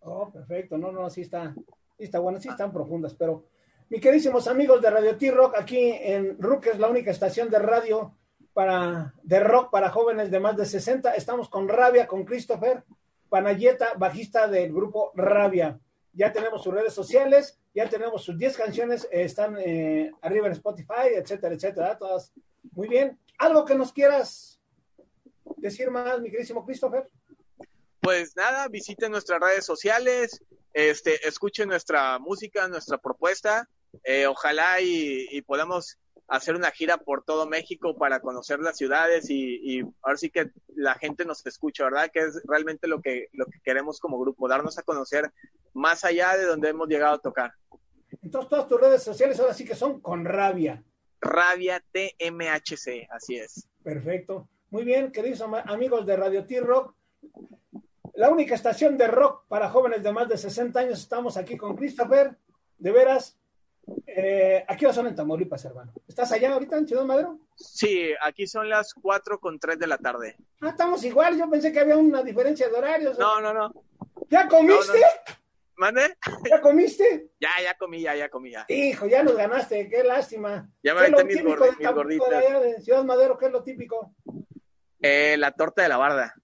Oh, 0.00 0.32
perfecto, 0.32 0.78
no, 0.78 0.90
no, 0.90 1.10
sí 1.10 1.22
está, 1.22 1.54
sí 1.98 2.04
está 2.04 2.18
bueno, 2.20 2.40
sí 2.40 2.48
están 2.48 2.72
profundas, 2.72 3.14
pero 3.14 3.44
mis 3.90 4.00
queridísimos 4.00 4.48
amigos 4.48 4.80
de 4.80 4.90
Radio 4.90 5.16
T-Rock, 5.16 5.56
aquí 5.58 5.78
en 5.78 6.38
RUC 6.38 6.68
es 6.68 6.78
la 6.78 6.88
única 6.88 7.10
estación 7.10 7.50
de 7.50 7.58
radio 7.58 8.16
para, 8.54 9.14
de 9.22 9.40
rock 9.40 9.70
para 9.70 9.90
jóvenes 9.90 10.30
de 10.30 10.40
más 10.40 10.56
de 10.56 10.64
60. 10.64 11.14
Estamos 11.14 11.48
con 11.48 11.68
Rabia, 11.68 12.06
con 12.06 12.24
Christopher 12.24 12.82
Panayeta, 13.32 13.94
bajista 13.96 14.46
del 14.46 14.74
grupo 14.74 15.10
Rabia. 15.14 15.80
Ya 16.12 16.30
tenemos 16.34 16.62
sus 16.62 16.74
redes 16.74 16.92
sociales, 16.92 17.58
ya 17.74 17.88
tenemos 17.88 18.22
sus 18.22 18.36
10 18.36 18.58
canciones, 18.58 19.08
eh, 19.10 19.22
están 19.22 19.56
eh, 19.58 20.12
arriba 20.20 20.48
en 20.48 20.52
Spotify, 20.52 21.14
etcétera, 21.14 21.54
etcétera, 21.54 21.96
todas 21.96 22.34
muy 22.72 22.88
bien. 22.88 23.18
¿Algo 23.38 23.64
que 23.64 23.74
nos 23.74 23.90
quieras 23.90 24.60
decir 25.56 25.90
más, 25.90 26.20
mi 26.20 26.28
queridísimo 26.30 26.66
Christopher? 26.66 27.08
Pues 28.00 28.36
nada, 28.36 28.68
visiten 28.68 29.10
nuestras 29.10 29.40
redes 29.40 29.64
sociales, 29.64 30.44
este, 30.74 31.26
escuchen 31.26 31.70
nuestra 31.70 32.18
música, 32.18 32.68
nuestra 32.68 32.98
propuesta, 32.98 33.66
eh, 34.04 34.26
ojalá 34.26 34.78
y, 34.82 35.40
podamos 35.46 35.96
hacer 36.28 36.54
una 36.54 36.70
gira 36.70 36.98
por 36.98 37.24
todo 37.24 37.46
México 37.46 37.96
para 37.96 38.20
conocer 38.20 38.60
las 38.60 38.76
ciudades 38.76 39.28
y, 39.28 39.60
y, 39.62 39.82
ahora 40.02 40.16
sí 40.16 40.30
que 40.30 40.50
la 40.68 40.94
gente 40.94 41.24
nos 41.24 41.44
escucha, 41.44 41.84
¿verdad? 41.84 42.10
Que 42.12 42.20
es 42.20 42.40
realmente 42.44 42.86
lo 42.88 43.00
que, 43.00 43.28
lo 43.32 43.46
que 43.46 43.60
queremos 43.60 44.00
como 44.00 44.18
grupo, 44.18 44.48
darnos 44.48 44.78
a 44.78 44.82
conocer 44.82 45.30
más 45.74 46.04
allá 46.04 46.36
de 46.36 46.44
donde 46.44 46.70
hemos 46.70 46.88
llegado 46.88 47.14
a 47.14 47.18
tocar. 47.20 47.52
Entonces 48.22 48.50
todas 48.50 48.68
tus 48.68 48.80
redes 48.80 49.02
sociales 49.02 49.38
ahora 49.40 49.54
sí 49.54 49.64
que 49.64 49.74
son 49.74 50.00
con 50.00 50.24
rabia. 50.24 50.82
Rabia 51.20 51.82
TMHC, 51.92 53.08
así 53.10 53.36
es. 53.36 53.68
Perfecto. 53.82 54.48
Muy 54.70 54.84
bien, 54.84 55.12
queridos 55.12 55.42
amigos 55.42 56.06
de 56.06 56.16
Radio 56.16 56.46
T-Rock, 56.46 56.94
la 58.14 58.30
única 58.30 58.54
estación 58.54 58.96
de 58.98 59.06
rock 59.06 59.46
para 59.48 59.70
jóvenes 59.70 60.02
de 60.02 60.12
más 60.12 60.28
de 60.28 60.36
60 60.36 60.80
años. 60.80 61.00
Estamos 61.00 61.36
aquí 61.36 61.56
con 61.56 61.76
Christopher. 61.76 62.36
De 62.78 62.90
veras, 62.90 63.38
eh, 64.06 64.64
aquí 64.68 64.84
va 64.84 64.92
son 64.92 65.06
en 65.06 65.14
Tamaulipas, 65.14 65.64
hermano. 65.64 65.92
¿Estás 66.06 66.32
allá 66.32 66.52
ahorita 66.52 66.76
en 66.76 66.86
Ciudad 66.86 67.04
Madero? 67.04 67.38
Sí, 67.56 68.12
aquí 68.22 68.46
son 68.46 68.68
las 68.68 68.94
4 68.94 69.40
con 69.40 69.58
3 69.58 69.78
de 69.78 69.86
la 69.86 69.98
tarde. 69.98 70.36
Ah, 70.60 70.70
estamos 70.70 71.04
igual. 71.04 71.38
Yo 71.38 71.48
pensé 71.50 71.72
que 71.72 71.80
había 71.80 71.96
una 71.96 72.22
diferencia 72.22 72.68
de 72.68 72.74
horarios. 72.74 73.18
No, 73.18 73.40
no, 73.40 73.52
no. 73.52 73.72
¿Ya 74.28 74.48
comiste? 74.48 75.00
¿Mande? 75.76 76.16
¿Ya 76.48 76.60
comiste? 76.60 77.30
Ya, 77.40 77.50
ya 77.60 77.74
comí, 77.76 78.00
ya, 78.00 78.14
ya 78.14 78.28
comí, 78.28 78.52
ya. 78.52 78.64
Hijo, 78.68 79.06
ya 79.06 79.24
nos 79.24 79.36
ganaste, 79.36 79.88
qué 79.88 80.04
lástima. 80.04 80.70
Ya 80.82 80.94
me 80.94 81.10
metí 81.10 81.24
mis, 81.24 81.42
gorditas. 81.42 82.62
De 82.62 82.80
Ciudad 82.82 83.02
Madero, 83.02 83.36
¿qué 83.36 83.46
es 83.46 83.52
lo 83.52 83.64
típico? 83.64 84.14
Eh, 85.00 85.36
la 85.36 85.50
torta 85.50 85.82
de 85.82 85.88
la 85.88 85.96
barda. 85.96 86.36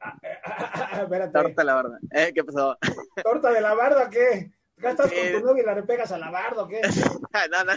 Ah, 0.00 0.18
eh, 0.22 1.02
espérate. 1.02 1.32
Torta 1.32 1.62
de 1.62 1.64
la 1.66 1.74
barda. 1.74 1.98
¿Eh? 2.10 2.32
¿Qué 2.34 2.42
pasó? 2.42 2.78
¿Torta 3.22 3.50
de 3.50 3.60
la 3.60 3.74
barda 3.74 4.08
qué? 4.08 4.52
¿Gastas 4.78 5.12
con 5.12 5.40
tu 5.40 5.46
novia 5.46 5.62
y 5.62 5.66
la 5.66 5.74
repegas 5.74 6.12
a 6.12 6.18
la 6.18 6.30
barda 6.30 6.62
o 6.62 6.68
qué? 6.68 6.80
no, 7.50 7.64
no. 7.64 7.72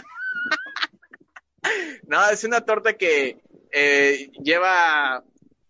no, 2.06 2.30
es 2.30 2.44
una 2.44 2.60
torta 2.60 2.94
que 2.94 3.40
eh, 3.72 4.30
lleva 4.42 5.24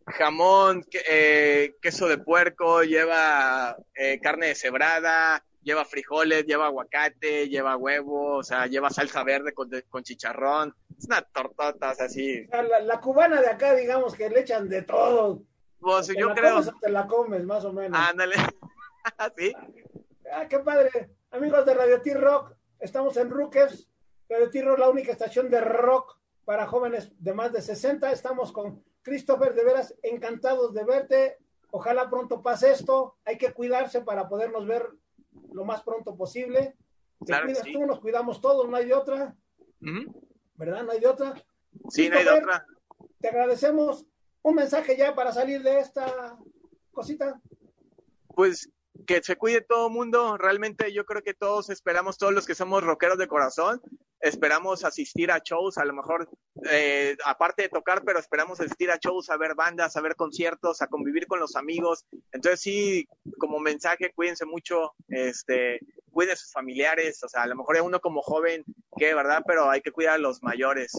jamón, 0.07 0.85
eh, 1.09 1.77
queso 1.81 2.09
de 2.09 2.19
puerco, 2.19 2.83
lleva 2.83 3.77
eh, 3.95 4.21
carne 4.21 4.49
de 4.49 4.55
cebrada, 4.55 5.45
lleva 5.63 5.85
frijoles, 5.85 6.47
lleva 6.47 6.67
aguacate, 6.67 7.49
lleva 7.49 7.77
huevo, 7.77 8.39
o 8.39 8.43
sea, 8.43 8.67
lleva 8.67 8.91
salsa 8.91 9.23
verde 9.23 9.53
con, 9.53 9.71
con 9.89 10.03
chicharrón. 10.03 10.75
Es 10.99 11.07
una 11.07 11.23
tortota, 11.23 11.93
o 11.93 11.95
sea, 11.95 12.07
así. 12.07 12.47
La, 12.49 12.81
la, 12.81 13.01
cubana 13.01 13.41
de 13.41 13.49
acá, 13.49 13.75
digamos 13.75 14.15
que 14.15 14.29
le 14.29 14.41
echan 14.41 14.69
de 14.69 14.83
todo. 14.83 15.43
Pues 15.79 16.09
yo 16.09 16.29
la 16.29 16.35
creo. 16.35 16.55
Comes, 16.57 16.81
te 16.81 16.91
la 16.91 17.07
comes, 17.07 17.45
más 17.45 17.65
o 17.65 17.73
menos. 17.73 17.99
Ándale. 17.99 18.37
¿Sí? 19.37 19.53
Ah, 20.33 20.47
qué 20.47 20.59
padre. 20.59 21.11
Amigos 21.33 21.65
de 21.65 21.75
Radio 21.75 22.03
T-Rock, 22.03 22.57
estamos 22.81 23.17
en 23.17 23.31
Rookers. 23.31 23.89
Radio 24.29 24.51
T-Rock, 24.51 24.79
la 24.81 24.89
única 24.89 25.13
estación 25.13 25.49
de 25.49 25.61
rock 25.61 26.19
para 26.45 26.67
jóvenes 26.67 27.13
de 27.19 27.33
más 27.33 27.53
de 27.53 27.63
60. 27.63 28.11
Estamos 28.11 28.51
con 28.51 28.83
Christopher, 29.03 29.55
de 29.55 29.65
veras 29.65 29.95
encantados 30.03 30.75
de 30.75 30.85
verte. 30.85 31.39
Ojalá 31.71 32.11
pronto 32.11 32.43
pase 32.43 32.73
esto. 32.73 33.17
Hay 33.25 33.39
que 33.39 33.53
cuidarse 33.53 34.01
para 34.01 34.29
podernos 34.29 34.67
ver 34.67 34.89
lo 35.53 35.65
más 35.65 35.83
pronto 35.85 36.17
posible. 36.17 36.77
Te 37.25 37.41
cuidas 37.45 37.63
tú, 37.63 37.87
nos 37.87 38.01
cuidamos 38.01 38.41
todos, 38.41 38.69
no 38.69 38.77
hay 38.77 38.87
de 38.87 38.95
otra. 38.95 39.37
¿Verdad? 40.57 40.83
No 40.83 40.91
hay 40.91 40.99
de 40.99 41.07
otra. 41.07 41.35
Sí, 41.91 42.09
no 42.09 42.19
hay 42.19 42.25
de 42.25 42.31
otra. 42.31 42.67
Te 43.21 43.29
agradecemos 43.29 44.05
un 44.43 44.57
mensaje 44.57 44.97
ya 44.97 45.15
para 45.15 45.33
salir 45.33 45.63
de 45.63 45.79
esta 45.79 46.37
cosita. 46.91 47.41
Pues 48.35 48.69
que 49.07 49.23
se 49.23 49.37
cuide 49.37 49.61
todo 49.61 49.89
el 49.89 49.93
mundo. 49.93 50.37
Realmente 50.37 50.93
yo 50.93 51.05
creo 51.05 51.23
que 51.23 51.35
todos 51.35 51.71
esperamos, 51.71 52.19
todos 52.19 52.33
los 52.33 52.47
que 52.47 52.55
somos 52.55 52.83
rockeros 52.83 53.19
de 53.19 53.29
corazón, 53.29 53.81
esperamos 54.21 54.85
asistir 54.85 55.31
a 55.31 55.41
shows, 55.43 55.79
a 55.79 55.85
lo 55.85 55.95
mejor, 55.95 56.29
eh, 56.71 57.17
aparte 57.25 57.63
de 57.63 57.69
tocar, 57.69 58.03
pero 58.05 58.19
esperamos 58.19 58.61
asistir 58.61 58.91
a 58.91 58.99
shows, 58.99 59.31
a 59.31 59.37
ver 59.37 59.55
bandas, 59.55 59.97
a 59.97 60.01
ver 60.01 60.17
conciertos, 60.17 60.83
a 60.83 60.87
convivir 60.87 61.27
con 61.27 61.41
los 61.41 61.57
amigos. 61.57 62.05
Entonces 62.33 62.61
sí, 62.61 63.09
como 63.39 63.59
mensaje, 63.59 64.13
cuídense 64.15 64.45
mucho, 64.47 64.95
este, 65.09 65.81
cuiden 66.11 66.37
sus 66.37 66.53
familiares, 66.53 67.23
o 67.23 67.29
sea, 67.29 67.43
a 67.43 67.47
lo 67.47 67.57
mejor 67.57 67.77
es 67.77 67.83
uno 67.83 68.01
como 68.01 68.23
joven, 68.23 68.65
que, 68.97 69.15
¿verdad? 69.15 69.43
Pero 69.47 69.71
hay 69.71 69.81
que 69.81 69.93
cuidar 69.93 70.15
a 70.15 70.19
los 70.19 70.43
mayores. 70.43 70.93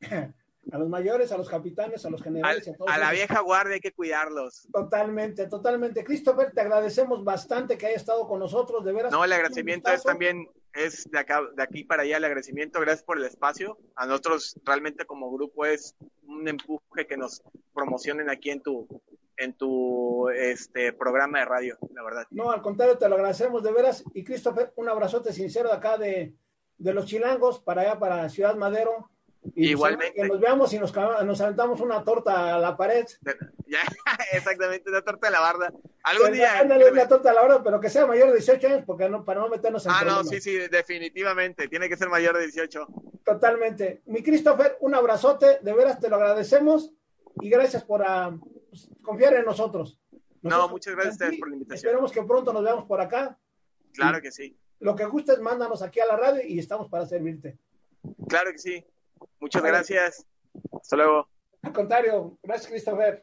a 0.72 0.78
los 0.78 0.88
mayores, 0.88 1.32
a 1.32 1.36
los 1.36 1.48
capitanes, 1.48 2.04
a 2.04 2.10
los 2.10 2.22
generales. 2.22 2.70
a, 2.86 2.98
la 2.98 3.12
vieja 3.12 3.40
guardia 3.40 3.74
hay 3.74 3.80
que 3.80 3.92
cuidarlos. 3.92 4.68
Totalmente, 4.72 5.46
totalmente. 5.46 6.04
Christopher, 6.04 6.52
te 6.52 6.60
agradecemos 6.60 7.24
bastante 7.24 7.76
que 7.76 7.86
haya 7.86 7.96
estado 7.96 8.26
con 8.26 8.38
nosotros, 8.38 8.84
de 8.84 8.92
veras. 8.92 9.12
No, 9.12 9.24
el 9.24 9.32
agradecimiento 9.32 9.90
es 9.90 10.02
también, 10.02 10.48
es 10.72 11.10
de, 11.10 11.18
acá, 11.18 11.42
de 11.54 11.62
aquí 11.62 11.84
para 11.84 12.02
allá 12.02 12.16
el 12.16 12.24
agradecimiento, 12.24 12.80
gracias 12.80 13.04
por 13.04 13.18
el 13.18 13.24
espacio. 13.24 13.78
A 13.96 14.06
nosotros 14.06 14.58
realmente 14.64 15.04
como 15.04 15.30
grupo 15.32 15.64
es 15.64 15.94
un 16.26 16.48
empuje 16.48 17.06
que 17.06 17.16
nos 17.16 17.42
promocionen 17.72 18.30
aquí 18.30 18.50
en 18.50 18.62
tu 18.62 18.86
en 19.36 19.52
tu 19.54 20.28
este 20.28 20.92
programa 20.92 21.40
de 21.40 21.44
radio, 21.44 21.76
la 21.92 22.04
verdad. 22.04 22.24
No, 22.30 22.52
al 22.52 22.62
contrario, 22.62 22.96
te 22.96 23.08
lo 23.08 23.16
agradecemos 23.16 23.64
de 23.64 23.72
veras. 23.72 24.04
Y 24.14 24.22
Christopher, 24.22 24.72
un 24.76 24.88
abrazote 24.88 25.32
sincero 25.32 25.70
de 25.70 25.74
acá 25.74 25.98
de, 25.98 26.36
de 26.78 26.94
los 26.94 27.06
chilangos 27.06 27.58
para 27.58 27.82
allá, 27.82 27.98
para 27.98 28.28
Ciudad 28.28 28.54
Madero 28.54 29.10
y 29.54 29.70
Igualmente. 29.70 30.14
Que 30.14 30.28
nos 30.28 30.40
veamos 30.40 30.72
y 30.72 30.78
nos, 30.78 30.94
nos 30.94 31.40
aventamos 31.40 31.80
una 31.80 32.02
torta 32.02 32.54
a 32.54 32.58
la 32.58 32.76
pared. 32.76 33.06
Ya, 33.66 33.80
exactamente, 34.32 34.88
una 34.88 35.02
torta 35.02 35.26
de 35.26 35.32
la 35.32 35.40
barda. 35.40 35.72
Algún 36.04 36.32
día. 36.32 36.60
Ándale 36.60 36.90
una 36.90 37.06
torta 37.06 37.28
de 37.28 37.34
la 37.34 37.42
barda, 37.42 37.62
pero 37.62 37.80
que 37.80 37.90
sea 37.90 38.06
mayor 38.06 38.28
de 38.28 38.38
18 38.38 38.66
años, 38.66 38.82
porque 38.86 39.08
no, 39.08 39.24
para 39.24 39.40
no 39.40 39.48
meternos 39.48 39.84
en 39.86 39.92
Ah, 39.92 40.02
no, 40.04 40.24
sí, 40.24 40.40
sí, 40.40 40.56
definitivamente. 40.70 41.68
Tiene 41.68 41.88
que 41.88 41.96
ser 41.96 42.08
mayor 42.08 42.36
de 42.36 42.44
18. 42.44 42.86
Totalmente. 43.24 44.02
Mi 44.06 44.22
Christopher, 44.22 44.76
un 44.80 44.94
abrazote. 44.94 45.58
De 45.60 45.72
veras 45.72 46.00
te 46.00 46.08
lo 46.08 46.16
agradecemos. 46.16 46.92
Y 47.40 47.50
gracias 47.50 47.84
por 47.84 48.00
uh, 48.00 48.38
confiar 49.02 49.34
en 49.34 49.44
nosotros. 49.44 50.00
no, 50.42 50.68
muchas 50.68 50.94
gracias 50.94 51.20
a 51.20 51.24
ustedes 51.24 51.40
por 51.40 51.48
la 51.48 51.54
invitación. 51.56 51.88
Esperemos 51.90 52.12
que 52.12 52.22
pronto 52.22 52.52
nos 52.52 52.62
veamos 52.62 52.84
por 52.86 53.00
acá. 53.00 53.38
Claro 53.92 54.20
que 54.20 54.30
sí. 54.30 54.56
Lo 54.80 54.94
que 54.94 55.04
gustes, 55.04 55.40
mándanos 55.40 55.82
aquí 55.82 56.00
a 56.00 56.06
la 56.06 56.16
radio 56.16 56.42
y 56.46 56.58
estamos 56.58 56.88
para 56.88 57.06
servirte. 57.06 57.58
Claro 58.28 58.52
que 58.52 58.58
sí. 58.58 58.84
Muchas 59.40 59.62
gracias. 59.62 60.26
Hasta 60.72 60.96
luego. 60.96 61.28
Al 61.62 61.72
contrario, 61.72 62.38
gracias, 62.42 62.70
Christopher. 62.70 63.22